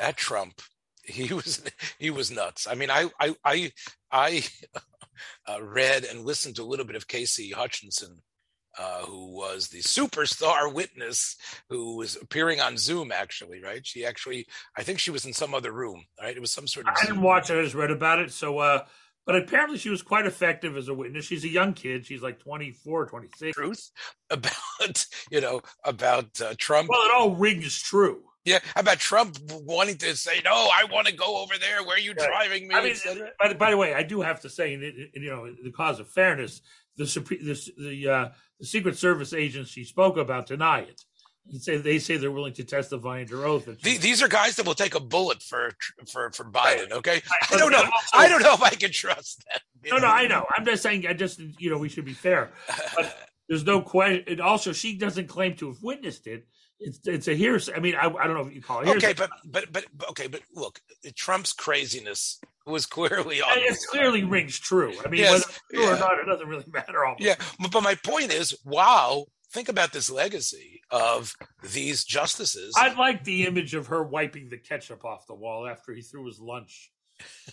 at 0.00 0.16
Trump, 0.16 0.62
he 1.06 1.32
was 1.34 1.62
he 1.98 2.10
was 2.10 2.30
nuts. 2.30 2.66
I 2.68 2.74
mean, 2.74 2.90
I 2.90 3.10
I 3.20 3.34
I, 3.44 3.72
I 4.10 4.44
uh, 5.48 5.62
read 5.62 6.04
and 6.04 6.24
listened 6.24 6.56
to 6.56 6.62
a 6.62 6.66
little 6.66 6.86
bit 6.86 6.96
of 6.96 7.08
Cassidy 7.08 7.50
Hutchinson, 7.50 8.22
uh, 8.78 9.02
who 9.02 9.34
was 9.34 9.68
the 9.68 9.80
superstar 9.80 10.72
witness 10.72 11.36
who 11.68 11.96
was 11.96 12.16
appearing 12.16 12.60
on 12.60 12.76
Zoom. 12.76 13.12
Actually, 13.12 13.62
right? 13.62 13.86
She 13.86 14.04
actually, 14.04 14.46
I 14.76 14.82
think 14.82 14.98
she 14.98 15.10
was 15.10 15.24
in 15.24 15.32
some 15.32 15.54
other 15.54 15.72
room. 15.72 16.04
Right? 16.20 16.36
It 16.36 16.40
was 16.40 16.52
some 16.52 16.66
sort 16.66 16.88
of. 16.88 16.94
I 16.96 17.06
didn't 17.06 17.22
watch. 17.22 17.50
I 17.50 17.62
just 17.62 17.74
read 17.74 17.90
about 17.90 18.20
it. 18.20 18.32
So. 18.32 18.58
uh 18.58 18.84
but 19.26 19.36
apparently 19.36 19.78
she 19.78 19.88
was 19.88 20.02
quite 20.02 20.26
effective 20.26 20.76
as 20.76 20.88
a 20.88 20.94
witness. 20.94 21.24
She's 21.24 21.44
a 21.44 21.48
young 21.48 21.72
kid. 21.72 22.04
She's 22.04 22.22
like 22.22 22.38
24, 22.40 23.06
26. 23.06 23.56
Truth 23.56 23.90
about, 24.30 25.06
you 25.30 25.40
know, 25.40 25.62
about 25.82 26.40
uh, 26.40 26.54
Trump. 26.58 26.90
Well, 26.90 27.06
it 27.06 27.12
all 27.16 27.34
rings 27.34 27.80
true. 27.80 28.22
Yeah, 28.44 28.58
about 28.76 28.98
Trump 28.98 29.38
wanting 29.50 29.96
to 29.98 30.14
say, 30.16 30.40
"No, 30.44 30.52
I 30.52 30.84
want 30.90 31.06
to 31.06 31.14
go 31.14 31.42
over 31.42 31.54
there. 31.58 31.82
Where 31.82 31.96
are 31.96 32.00
you 32.00 32.12
right. 32.12 32.28
driving 32.28 32.68
me?" 32.68 32.74
I 32.74 32.82
mean, 32.82 32.94
by, 33.40 33.54
by, 33.54 33.70
the 33.70 33.76
way, 33.78 33.94
I 33.94 34.02
do 34.02 34.20
have 34.20 34.40
to 34.40 34.50
say, 34.50 34.74
in, 34.74 34.82
you 35.14 35.30
know, 35.30 35.48
the 35.62 35.72
cause 35.72 35.98
of 35.98 36.08
fairness, 36.10 36.60
the 36.96 37.04
the 37.04 37.72
the, 37.78 38.08
uh, 38.08 38.28
the 38.60 38.66
Secret 38.66 38.98
Service 38.98 39.32
agents 39.32 39.70
she 39.70 39.84
spoke 39.84 40.18
about 40.18 40.46
deny 40.46 40.80
it. 40.80 41.00
They 41.50 41.58
say 41.58 41.76
they 41.78 41.98
say 41.98 42.18
they're 42.18 42.30
willing 42.30 42.52
to 42.54 42.64
testify 42.64 43.20
under 43.20 43.46
oath. 43.46 43.68
these 43.82 44.22
are 44.22 44.28
guys 44.28 44.56
that 44.56 44.66
will 44.66 44.74
take 44.74 44.94
a 44.94 45.00
bullet 45.00 45.42
for 45.42 45.72
for 46.10 46.30
for 46.32 46.44
Biden. 46.44 46.90
Okay, 46.92 47.22
I 47.50 47.56
don't 47.56 47.72
know. 47.72 47.84
I 48.12 48.28
don't 48.28 48.42
know 48.42 48.54
if 48.54 48.62
I 48.62 48.70
can 48.70 48.92
trust 48.92 49.44
them. 49.50 49.60
No, 49.90 49.96
know? 49.96 50.08
no, 50.08 50.08
I 50.08 50.26
know. 50.26 50.46
I'm 50.56 50.64
just 50.64 50.82
saying. 50.82 51.06
I 51.06 51.14
just 51.14 51.38
you 51.38 51.70
know 51.70 51.78
we 51.78 51.88
should 51.88 52.04
be 52.04 52.12
fair. 52.12 52.50
But 52.96 53.16
there's 53.48 53.64
no 53.64 53.80
question. 53.80 54.40
Also, 54.40 54.72
she 54.72 54.96
doesn't 54.96 55.28
claim 55.28 55.56
to 55.56 55.68
have 55.68 55.82
witnessed 55.82 56.26
it 56.26 56.46
it's 56.84 57.00
it's 57.06 57.28
a 57.28 57.34
hearsay. 57.34 57.72
I 57.74 57.80
mean, 57.80 57.94
I, 57.94 58.06
I 58.06 58.26
don't 58.26 58.34
know 58.34 58.42
what 58.42 58.54
you 58.54 58.62
call 58.62 58.80
it. 58.80 58.86
Hearsay. 58.86 59.10
Okay, 59.10 59.14
but, 59.14 59.30
but 59.44 59.72
but 59.72 60.08
okay, 60.10 60.26
but 60.26 60.42
look, 60.54 60.80
Trump's 61.14 61.52
craziness 61.52 62.40
was 62.66 62.86
clearly 62.86 63.42
on. 63.42 63.58
It 63.58 63.78
clearly 63.90 64.24
rings 64.24 64.58
true. 64.58 64.94
I 65.04 65.08
mean, 65.08 65.20
yes, 65.20 65.32
whether 65.32 65.58
true 65.72 65.82
yeah. 65.82 65.96
or 65.96 65.98
not, 65.98 66.18
it 66.18 66.26
doesn't 66.26 66.48
really 66.48 66.64
matter. 66.72 67.04
Almost. 67.04 67.22
Yeah, 67.22 67.36
but 67.72 67.82
my 67.82 67.94
point 67.96 68.32
is, 68.32 68.56
wow, 68.64 69.26
think 69.50 69.68
about 69.68 69.92
this 69.92 70.10
legacy 70.10 70.82
of 70.90 71.34
these 71.72 72.04
justices. 72.04 72.74
I 72.76 72.92
like 72.94 73.24
the 73.24 73.46
image 73.46 73.74
of 73.74 73.88
her 73.88 74.02
wiping 74.02 74.48
the 74.48 74.58
ketchup 74.58 75.04
off 75.04 75.26
the 75.26 75.34
wall 75.34 75.66
after 75.66 75.92
he 75.92 76.02
threw 76.02 76.26
his 76.26 76.38
lunch 76.38 76.90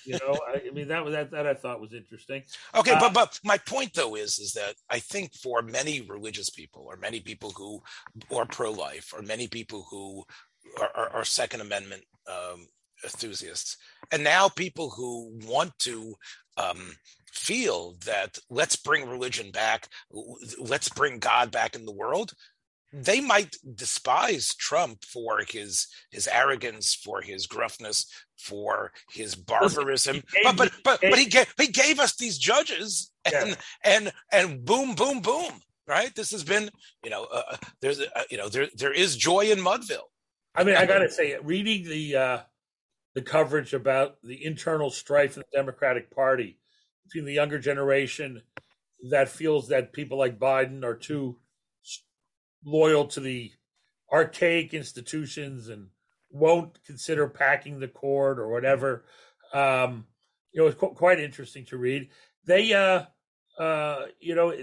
You 0.06 0.14
know, 0.14 0.40
I, 0.48 0.62
I 0.68 0.72
mean 0.72 0.88
that 0.88 1.04
was 1.04 1.14
that 1.14 1.32
that 1.32 1.48
I 1.48 1.54
thought 1.54 1.82
was 1.82 1.94
interesting. 1.94 2.44
Okay, 2.76 2.94
Uh, 2.94 3.00
but 3.00 3.14
but 3.14 3.40
my 3.44 3.58
point 3.58 3.94
though 3.94 4.16
is 4.16 4.40
is 4.40 4.54
that 4.54 4.76
I 4.90 5.00
think 5.00 5.34
for 5.36 5.62
many 5.62 6.02
religious 6.02 6.50
people, 6.50 6.84
or 6.88 6.98
many 6.98 7.20
people 7.20 7.52
who 7.52 7.82
are 8.36 8.46
pro-life, 8.46 9.14
or 9.16 9.22
many 9.22 9.48
people 9.48 9.86
who 9.90 10.24
are, 10.80 10.92
are, 10.96 11.10
are 11.10 11.26
Second 11.26 11.62
Amendment 11.62 12.04
um, 12.28 12.68
enthusiasts, 13.04 13.78
and 14.12 14.24
now 14.24 14.50
people 14.50 14.90
who 14.90 15.32
want 15.46 15.78
to 15.80 16.16
um, 16.58 16.96
feel 17.32 17.96
that 18.06 18.38
let's 18.50 18.76
bring 18.76 19.08
religion 19.10 19.52
back, 19.52 19.88
let's 20.60 20.90
bring 20.90 21.20
God 21.20 21.52
back 21.52 21.76
in 21.76 21.86
the 21.86 21.92
world. 21.94 22.34
They 22.94 23.22
might 23.22 23.56
despise 23.76 24.54
Trump 24.56 25.06
for 25.06 25.44
his 25.48 25.88
his 26.12 26.28
arrogance, 26.28 26.94
for 26.94 27.22
his 27.22 27.48
gruffness, 27.48 28.06
for 28.38 28.92
his 29.12 29.36
barbarism. 29.36 30.24
But 30.44 30.58
but 30.58 30.72
but, 30.84 31.00
but 31.02 31.20
he 31.20 31.26
gave 31.26 31.54
he 31.58 31.68
gave 31.68 32.00
us 32.00 32.16
these 32.16 32.38
judges, 32.38 33.12
and 33.26 33.50
Yeah. 33.50 33.56
and 33.84 34.12
and 34.32 34.66
boom 34.66 34.96
boom 34.96 35.22
boom. 35.22 35.62
Right. 35.88 36.14
This 36.16 36.32
has 36.32 36.44
been 36.44 36.70
you 37.04 37.10
know 37.10 37.26
uh, 37.26 37.58
there's 37.82 38.00
uh, 38.02 38.24
you 38.30 38.38
know 38.38 38.50
there 38.50 38.68
there 38.76 38.94
is 38.94 39.16
joy 39.16 39.52
in 39.52 39.60
Mudville. 39.60 40.10
I 40.54 40.64
mean, 40.66 40.76
I 40.76 40.86
got 40.86 41.00
to 41.00 41.10
say, 41.10 41.38
reading 41.42 41.86
the 41.88 42.16
uh, 42.16 42.40
the 43.16 43.22
coverage 43.22 43.74
about 43.74 44.18
the 44.22 44.46
internal 44.46 44.90
strife 44.90 45.38
in 45.38 45.44
the 45.44 45.58
Democratic 45.58 46.14
Party 46.14 46.60
between 47.06 47.26
the 47.26 47.34
younger 47.34 47.60
generation 47.60 48.42
that 49.10 49.30
feels 49.30 49.70
that 49.70 49.94
people 49.94 50.18
like 50.18 50.40
Biden 50.40 50.84
are 50.84 50.96
too 50.96 51.38
loyal 52.64 53.06
to 53.08 53.20
the 53.20 53.52
archaic 54.12 54.74
institutions 54.74 55.70
and 55.70 55.88
won't 56.30 56.84
consider 56.86 57.28
packing 57.28 57.80
the 57.80 57.88
court 57.88 58.40
or 58.40 58.50
whatever. 58.50 59.06
Um, 59.54 60.06
you 60.52 60.62
know, 60.62 60.68
it's 60.68 60.80
qu- 60.80 60.94
quite 60.94 61.20
interesting 61.20 61.66
to 61.66 61.78
read. 61.78 62.10
They, 62.46 62.74
uh, 62.74 63.06
uh, 63.62 64.06
you 64.20 64.36
know, 64.36 64.54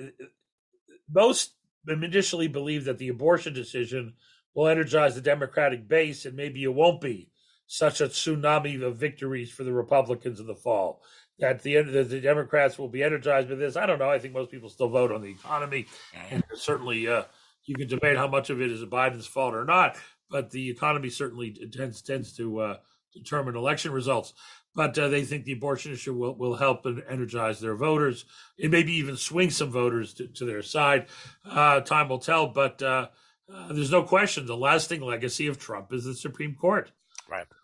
most 1.10 1.52
initially 1.86 2.48
believe 2.48 2.84
that 2.84 2.98
the 2.98 3.08
abortion 3.08 3.54
decision 3.54 4.14
will 4.54 4.68
energize 4.68 5.14
the 5.14 5.20
Democratic 5.20 5.88
base, 5.88 6.26
and 6.26 6.36
maybe 6.36 6.62
it 6.64 6.74
won't 6.74 7.00
be 7.00 7.30
such 7.66 8.00
a 8.00 8.08
tsunami 8.08 8.82
of 8.82 8.96
victories 8.96 9.50
for 9.50 9.62
the 9.62 9.72
Republicans 9.72 10.40
in 10.40 10.46
the 10.46 10.54
fall. 10.54 11.02
At 11.40 11.62
the 11.62 11.76
end, 11.76 11.92
the 11.92 12.20
Democrats 12.20 12.78
will 12.78 12.88
be 12.88 13.02
energized 13.02 13.48
by 13.48 13.54
this. 13.54 13.76
I 13.76 13.86
don't 13.86 14.00
know. 14.00 14.10
I 14.10 14.18
think 14.18 14.34
most 14.34 14.50
people 14.50 14.68
still 14.68 14.88
vote 14.88 15.12
on 15.12 15.22
the 15.22 15.30
economy, 15.30 15.86
and 16.30 16.42
certainly 16.54 17.06
uh, 17.06 17.24
you 17.68 17.74
can 17.74 17.88
debate 17.88 18.16
how 18.16 18.26
much 18.26 18.50
of 18.50 18.60
it 18.60 18.70
is 18.70 18.82
Biden's 18.84 19.26
fault 19.26 19.54
or 19.54 19.64
not. 19.64 19.96
But 20.30 20.50
the 20.50 20.70
economy 20.70 21.10
certainly 21.10 21.52
tends 21.72 22.02
tends 22.02 22.34
to 22.36 22.60
uh, 22.60 22.76
determine 23.14 23.56
election 23.56 23.92
results. 23.92 24.34
But 24.74 24.96
uh, 24.98 25.08
they 25.08 25.24
think 25.24 25.44
the 25.44 25.52
abortion 25.52 25.92
issue 25.92 26.14
will, 26.14 26.36
will 26.36 26.54
help 26.54 26.86
and 26.86 27.02
energize 27.08 27.58
their 27.58 27.74
voters. 27.74 28.24
It 28.56 28.70
maybe 28.70 28.92
even 28.94 29.16
swing 29.16 29.50
some 29.50 29.70
voters 29.70 30.14
to, 30.14 30.28
to 30.28 30.44
their 30.44 30.62
side. 30.62 31.06
Uh, 31.44 31.80
time 31.80 32.08
will 32.08 32.18
tell. 32.18 32.46
But 32.46 32.82
uh, 32.82 33.08
uh, 33.52 33.72
there's 33.72 33.90
no 33.90 34.02
question 34.02 34.46
the 34.46 34.56
lasting 34.56 35.00
legacy 35.00 35.46
of 35.46 35.58
Trump 35.58 35.92
is 35.92 36.04
the 36.04 36.14
Supreme 36.14 36.54
Court. 36.54 36.92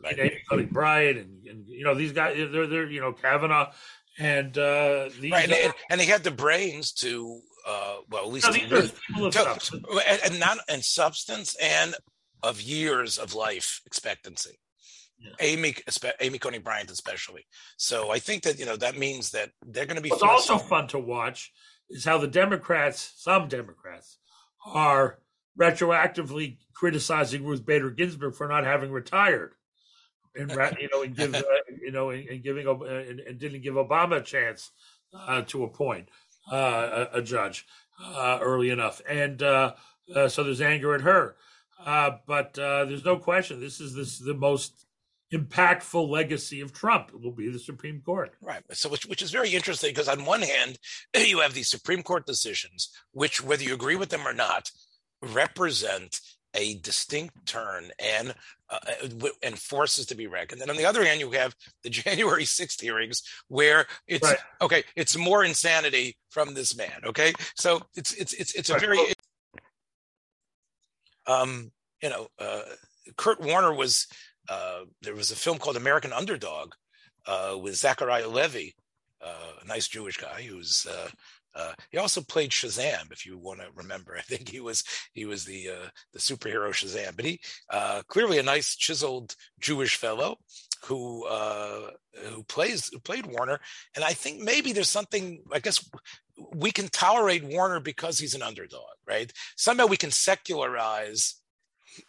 Right. 0.02 0.18
And 0.18 0.30
Coney 0.48 0.64
Barrett 0.66 1.16
and, 1.16 1.46
and 1.46 1.66
you 1.66 1.84
know 1.84 1.94
these 1.94 2.12
guys 2.12 2.36
they're 2.52 2.66
they're 2.66 2.90
you 2.90 3.00
know 3.00 3.12
Kavanaugh 3.12 3.72
and 4.18 4.56
uh, 4.58 5.08
these 5.20 5.32
Right. 5.32 5.50
And, 5.50 5.74
and 5.90 6.00
he 6.00 6.06
had 6.06 6.22
the 6.22 6.30
brains 6.30 6.92
to 6.92 7.40
uh, 7.66 7.96
well 8.10 8.24
at 8.24 8.32
least 8.32 8.46
no, 8.46 8.52
to 8.52 8.58
these 8.80 8.90
are 8.90 8.94
people 9.06 9.26
of 9.26 9.32
to- 9.32 9.38
substance. 9.40 9.84
and, 10.08 10.20
and 10.24 10.40
not 10.40 10.58
and 10.68 10.84
substance 10.84 11.56
and 11.60 11.94
of 12.42 12.60
years 12.60 13.18
of 13.18 13.34
life 13.34 13.80
expectancy. 13.86 14.58
Yeah. 15.18 15.30
Amy, 15.40 15.74
Amy 16.20 16.38
Coney 16.38 16.58
Barrett, 16.58 16.90
especially. 16.90 17.46
So 17.78 18.10
I 18.10 18.18
think 18.18 18.42
that 18.42 18.58
you 18.58 18.66
know 18.66 18.76
that 18.76 18.98
means 18.98 19.30
that 19.30 19.50
they're 19.64 19.86
going 19.86 19.96
to 19.96 20.02
be. 20.02 20.10
What's 20.10 20.22
also 20.22 20.58
fun 20.58 20.88
to 20.88 20.98
watch 20.98 21.52
is 21.88 22.04
how 22.04 22.18
the 22.18 22.26
Democrats, 22.26 23.12
some 23.16 23.48
Democrats, 23.48 24.18
are 24.66 25.18
retroactively 25.58 26.58
criticizing 26.74 27.44
Ruth 27.44 27.64
Bader 27.64 27.90
Ginsburg 27.90 28.34
for 28.34 28.48
not 28.48 28.64
having 28.64 28.90
retired, 28.90 29.54
and 30.34 30.50
you 30.50 30.88
know, 30.92 31.02
and 31.02 31.16
give 31.16 31.34
uh, 31.34 31.42
you 31.80 31.92
know, 31.92 32.10
and, 32.10 32.28
and 32.28 32.42
giving 32.42 32.66
Ob- 32.66 32.82
and, 32.82 33.20
and 33.20 33.38
didn't 33.38 33.62
give 33.62 33.74
Obama 33.74 34.16
a 34.18 34.22
chance 34.22 34.70
uh, 35.14 35.42
to 35.42 35.64
appoint 35.64 36.08
uh, 36.08 36.10
a, 36.50 37.08
a 37.14 37.22
judge 37.22 37.66
uh, 38.02 38.38
early 38.40 38.70
enough, 38.70 39.00
and 39.08 39.42
uh, 39.42 39.74
uh, 40.14 40.28
so 40.28 40.44
there's 40.44 40.60
anger 40.60 40.94
at 40.94 41.02
her. 41.02 41.36
Uh, 41.84 42.12
but 42.26 42.58
uh, 42.58 42.86
there's 42.86 43.04
no 43.04 43.18
question 43.18 43.60
this 43.60 43.78
is 43.78 43.94
this 43.94 44.18
the 44.18 44.32
most 44.32 44.86
impactful 45.34 46.08
legacy 46.08 46.60
of 46.60 46.72
Trump 46.72 47.12
will 47.12 47.32
be 47.32 47.50
the 47.50 47.58
Supreme 47.58 48.00
Court. 48.00 48.34
Right. 48.40 48.62
So, 48.72 48.88
which, 48.88 49.06
which 49.06 49.22
is 49.22 49.30
very 49.30 49.50
interesting 49.50 49.90
because 49.90 50.08
on 50.08 50.24
one 50.24 50.42
hand, 50.42 50.78
you 51.16 51.40
have 51.40 51.54
these 51.54 51.68
Supreme 51.68 52.02
Court 52.02 52.26
decisions, 52.26 52.90
which, 53.12 53.42
whether 53.42 53.62
you 53.62 53.74
agree 53.74 53.96
with 53.96 54.10
them 54.10 54.26
or 54.26 54.32
not, 54.32 54.70
represent 55.22 56.20
a 56.54 56.74
distinct 56.78 57.46
turn 57.46 57.90
and 57.98 58.34
uh, 58.70 58.78
and 59.42 59.58
forces 59.58 60.06
to 60.06 60.14
be 60.14 60.26
reckoned. 60.26 60.62
And 60.62 60.70
on 60.70 60.76
the 60.76 60.86
other 60.86 61.04
hand, 61.04 61.20
you 61.20 61.30
have 61.32 61.54
the 61.82 61.90
January 62.02 62.44
6th 62.44 62.80
hearings 62.80 63.22
where 63.48 63.86
it's 64.06 64.26
Right. 64.26 64.38
okay, 64.62 64.84
it's 64.96 65.16
more 65.16 65.44
insanity 65.44 66.16
from 66.30 66.54
this 66.54 66.76
man. 66.76 67.00
Okay. 67.04 67.32
So 67.56 67.82
it's 67.94 68.12
it's 68.14 68.32
it's 68.32 68.54
it's 68.54 68.70
a 68.70 68.78
very 68.78 68.98
um, 71.26 71.72
you 72.02 72.10
know, 72.10 72.28
uh, 72.38 72.60
Kurt 73.16 73.40
Warner 73.40 73.72
was 73.74 74.06
uh, 74.48 74.80
there 75.02 75.14
was 75.14 75.30
a 75.30 75.36
film 75.36 75.58
called 75.58 75.76
American 75.76 76.12
Underdog 76.12 76.72
uh, 77.26 77.56
with 77.60 77.76
Zachariah 77.76 78.28
Levy, 78.28 78.74
uh, 79.24 79.52
a 79.62 79.66
nice 79.66 79.88
Jewish 79.88 80.18
guy 80.18 80.42
who's 80.42 80.86
uh, 81.54 81.72
he 81.90 81.98
also 81.98 82.20
played 82.20 82.50
Shazam, 82.50 83.12
if 83.12 83.24
you 83.24 83.38
want 83.38 83.60
to 83.60 83.66
remember. 83.74 84.16
I 84.18 84.22
think 84.22 84.48
he 84.48 84.60
was 84.60 84.84
he 85.12 85.24
was 85.24 85.44
the 85.44 85.70
uh, 85.70 85.88
the 86.12 86.18
superhero 86.18 86.70
Shazam, 86.70 87.16
but 87.16 87.24
he 87.24 87.40
uh, 87.70 88.02
clearly 88.08 88.38
a 88.38 88.42
nice 88.42 88.76
chiseled 88.76 89.34
Jewish 89.60 89.96
fellow 89.96 90.38
who 90.84 91.24
uh, 91.26 91.90
who 92.24 92.42
plays 92.44 92.88
who 92.92 92.98
played 92.98 93.26
Warner, 93.26 93.60
and 93.94 94.04
I 94.04 94.12
think 94.12 94.40
maybe 94.40 94.72
there's 94.72 94.90
something. 94.90 95.42
I 95.52 95.60
guess 95.60 95.88
we 96.54 96.70
can 96.70 96.88
tolerate 96.88 97.44
Warner 97.44 97.80
because 97.80 98.18
he's 98.18 98.34
an 98.34 98.42
underdog, 98.42 98.82
right? 99.06 99.32
Somehow 99.56 99.86
we 99.86 99.96
can 99.96 100.10
secularize. 100.10 101.36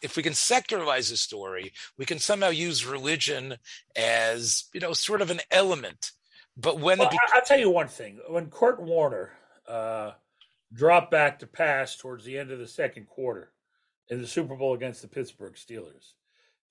If 0.02 0.18
we 0.18 0.24
can 0.24 0.34
secularize 0.34 1.12
the 1.12 1.18
story, 1.18 1.72
we 1.96 2.06
can 2.06 2.18
somehow 2.18 2.50
use 2.50 2.88
religion 2.88 3.58
as 3.96 4.66
you 4.74 4.80
know, 4.80 4.94
sort 4.94 5.22
of 5.22 5.30
an 5.30 5.42
element. 5.52 6.12
But 6.58 6.80
when 6.80 7.00
Well, 7.00 7.08
it 7.08 7.12
be- 7.12 7.18
I- 7.22 7.38
I'll 7.38 7.46
tell 7.46 7.60
you 7.60 7.70
one 7.70 7.88
thing. 7.88 8.20
When 8.30 8.50
Kurt 8.50 8.82
Warner 8.82 9.32
uh, 9.68 10.12
dropped 10.74 11.12
back 11.12 11.40
to 11.40 11.48
pass 11.48 11.96
towards 11.98 12.24
the 12.26 12.38
end 12.38 12.52
of 12.52 12.60
the 12.60 12.68
second 12.68 13.08
quarter 13.08 13.52
in 14.10 14.22
the 14.22 14.28
Super 14.28 14.56
Bowl 14.56 14.74
against 14.74 15.02
the 15.02 15.08
Pittsburgh 15.08 15.54
Steelers, 15.56 16.14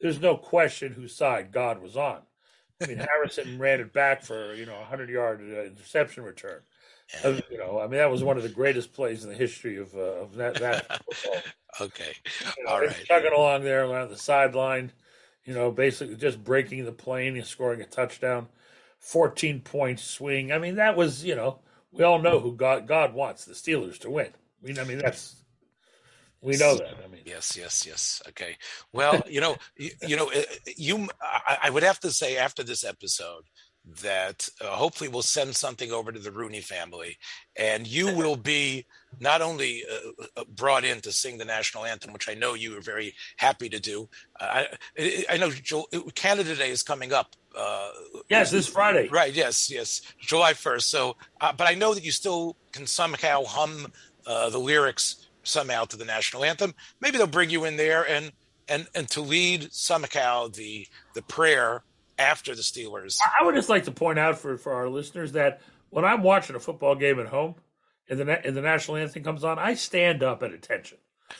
there's 0.00 0.20
no 0.20 0.36
question 0.36 0.92
whose 0.92 1.14
side 1.14 1.52
God 1.52 1.80
was 1.82 1.96
on. 1.96 2.22
I 2.82 2.86
mean, 2.86 2.98
Harrison 3.08 3.58
ran 3.58 3.80
it 3.80 3.92
back 3.92 4.22
for 4.22 4.54
you 4.54 4.66
know 4.66 4.78
a 4.80 4.84
hundred 4.84 5.10
yard 5.10 5.40
uh, 5.40 5.64
interception 5.64 6.24
return. 6.24 6.62
Uh, 7.22 7.40
you 7.50 7.58
know, 7.58 7.78
I 7.78 7.82
mean 7.82 7.98
that 7.98 8.10
was 8.10 8.22
one 8.24 8.36
of 8.38 8.42
the 8.42 8.48
greatest 8.48 8.92
plays 8.94 9.24
in 9.24 9.30
the 9.30 9.36
history 9.36 9.76
of 9.76 9.94
uh, 9.94 9.98
of 10.22 10.34
that. 10.36 10.54
that 10.54 11.02
okay, 11.80 12.12
You 12.56 12.64
know, 12.64 12.70
all 12.72 12.88
chugging 13.04 13.32
along 13.32 13.62
there 13.64 13.84
around 13.84 14.10
the 14.10 14.16
sideline, 14.16 14.90
you 15.44 15.52
know, 15.54 15.70
basically 15.70 16.16
just 16.16 16.42
breaking 16.42 16.84
the 16.86 16.92
plane 16.92 17.36
and 17.36 17.46
scoring 17.46 17.80
a 17.82 17.86
touchdown, 17.86 18.48
fourteen 19.04 19.60
point 19.60 20.00
swing. 20.00 20.52
I 20.52 20.58
mean, 20.58 20.76
that 20.76 20.96
was 20.96 21.24
you 21.24 21.34
know 21.34 21.60
we 21.92 22.04
all 22.04 22.20
know 22.20 22.40
who 22.40 22.56
God 22.56 22.86
God 22.86 23.14
wants 23.14 23.44
the 23.44 23.54
Steelers 23.54 23.98
to 24.00 24.10
win. 24.10 24.28
I 24.62 24.66
mean, 24.66 24.78
I 24.78 24.84
mean 24.84 24.98
that's 24.98 25.36
we 26.40 26.56
know 26.56 26.76
that. 26.76 26.96
I 27.02 27.08
mean, 27.08 27.22
Yes, 27.24 27.56
yes, 27.56 27.86
yes. 27.86 28.22
Okay. 28.28 28.56
Well, 28.92 29.22
you 29.28 29.40
know, 29.40 29.56
you, 29.76 29.90
you 30.06 30.16
know, 30.16 30.30
uh, 30.30 30.42
you. 30.76 31.08
I, 31.22 31.58
I 31.64 31.70
would 31.70 31.82
have 31.82 32.00
to 32.00 32.10
say 32.10 32.36
after 32.36 32.62
this 32.62 32.84
episode 32.84 33.44
that 34.02 34.48
uh, 34.60 34.66
hopefully 34.66 35.08
we'll 35.08 35.22
send 35.22 35.54
something 35.54 35.92
over 35.92 36.10
to 36.10 36.18
the 36.18 36.30
Rooney 36.30 36.60
family, 36.60 37.16
and 37.56 37.86
you 37.86 38.14
will 38.16 38.36
be 38.36 38.84
not 39.20 39.42
only 39.42 39.84
uh, 39.90 40.24
uh, 40.36 40.44
brought 40.54 40.84
in 40.84 41.00
to 41.02 41.12
sing 41.12 41.38
the 41.38 41.44
national 41.44 41.84
anthem, 41.84 42.12
which 42.12 42.28
I 42.28 42.34
know 42.34 42.54
you 42.54 42.76
are 42.76 42.82
very 42.82 43.14
happy 43.36 43.68
to 43.70 43.80
do. 43.80 44.08
Uh, 44.38 44.64
I, 44.98 45.24
I 45.30 45.36
know 45.38 45.50
Joel, 45.50 45.86
Canada 46.14 46.54
Day 46.54 46.70
is 46.70 46.82
coming 46.82 47.12
up. 47.12 47.36
Uh, 47.56 47.90
yes, 48.28 48.50
this 48.50 48.66
Friday. 48.66 49.08
Right. 49.08 49.32
Yes. 49.32 49.70
Yes. 49.70 50.02
July 50.18 50.54
first. 50.54 50.90
So, 50.90 51.16
uh, 51.40 51.52
but 51.52 51.68
I 51.68 51.74
know 51.74 51.94
that 51.94 52.04
you 52.04 52.10
still 52.10 52.56
can 52.72 52.86
somehow 52.86 53.44
hum 53.44 53.92
uh, 54.26 54.50
the 54.50 54.58
lyrics 54.58 55.26
somehow 55.42 55.84
to 55.84 55.96
the 55.96 56.04
national 56.04 56.44
anthem. 56.44 56.74
Maybe 57.00 57.18
they'll 57.18 57.26
bring 57.26 57.50
you 57.50 57.64
in 57.64 57.76
there 57.76 58.08
and 58.08 58.32
and 58.68 58.86
and 58.94 59.08
to 59.10 59.20
lead 59.20 59.72
somehow 59.72 60.48
the 60.48 60.86
the 61.14 61.22
prayer 61.22 61.82
after 62.18 62.54
the 62.54 62.62
Steelers. 62.62 63.18
I 63.40 63.44
would 63.44 63.54
just 63.54 63.68
like 63.68 63.84
to 63.84 63.90
point 63.90 64.18
out 64.18 64.38
for, 64.38 64.56
for 64.56 64.72
our 64.72 64.88
listeners 64.88 65.32
that 65.32 65.60
when 65.90 66.04
I'm 66.04 66.22
watching 66.22 66.56
a 66.56 66.60
football 66.60 66.94
game 66.94 67.20
at 67.20 67.26
home 67.26 67.54
and 68.08 68.18
the 68.18 68.46
and 68.46 68.56
the 68.56 68.62
national 68.62 68.96
anthem 68.96 69.22
comes 69.22 69.44
on, 69.44 69.58
I 69.58 69.74
stand 69.74 70.22
up 70.22 70.42
at 70.42 70.52
attention. 70.52 70.98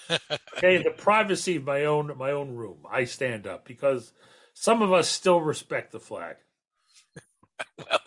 okay, 0.57 0.77
in 0.77 0.83
the 0.83 0.91
privacy 0.91 1.57
of 1.57 1.65
my 1.65 1.85
own 1.85 2.13
my 2.17 2.31
own 2.31 2.55
room, 2.55 2.79
I 2.91 3.05
stand 3.05 3.47
up 3.47 3.67
because 3.67 4.13
some 4.55 4.83
of 4.83 4.93
us 4.93 5.09
still 5.09 5.41
respect 5.41 5.93
the 5.93 6.01
flag. 6.01 6.37
well, 7.79 8.01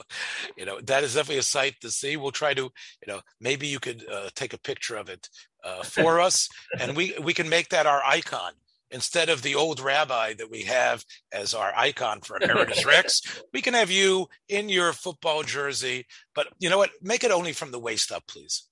you 0.57 0.65
know 0.65 0.79
that 0.81 1.03
is 1.03 1.13
definitely 1.13 1.39
a 1.39 1.43
sight 1.43 1.75
to 1.81 1.89
see. 1.89 2.17
We'll 2.17 2.31
try 2.31 2.53
to, 2.53 2.63
you 2.63 3.07
know, 3.07 3.21
maybe 3.39 3.67
you 3.67 3.79
could 3.79 4.03
uh, 4.10 4.29
take 4.36 4.53
a 4.53 4.60
picture 4.60 4.95
of 4.95 5.10
it 5.10 5.29
uh, 5.63 5.83
for 5.83 6.19
us, 6.27 6.49
and 6.79 6.97
we 6.97 7.13
we 7.21 7.33
can 7.33 7.49
make 7.49 7.69
that 7.69 7.86
our 7.86 8.01
icon 8.03 8.53
instead 8.89 9.29
of 9.29 9.41
the 9.41 9.55
old 9.55 9.79
rabbi 9.81 10.33
that 10.33 10.49
we 10.49 10.63
have 10.63 11.03
as 11.31 11.53
our 11.53 11.73
icon 11.75 12.21
for 12.21 12.38
Emeritus 12.41 12.86
Rex. 12.86 13.21
We 13.53 13.62
can 13.62 13.73
have 13.73 13.91
you 13.91 14.27
in 14.47 14.69
your 14.69 14.93
football 14.93 15.43
jersey, 15.43 16.05
but 16.33 16.47
you 16.60 16.69
know 16.69 16.77
what? 16.77 16.91
Make 17.01 17.23
it 17.23 17.31
only 17.31 17.53
from 17.53 17.71
the 17.71 17.79
waist 17.79 18.12
up, 18.12 18.23
please. 18.27 18.67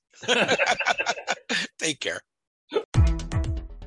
Take 1.79 1.99
care. 1.99 2.21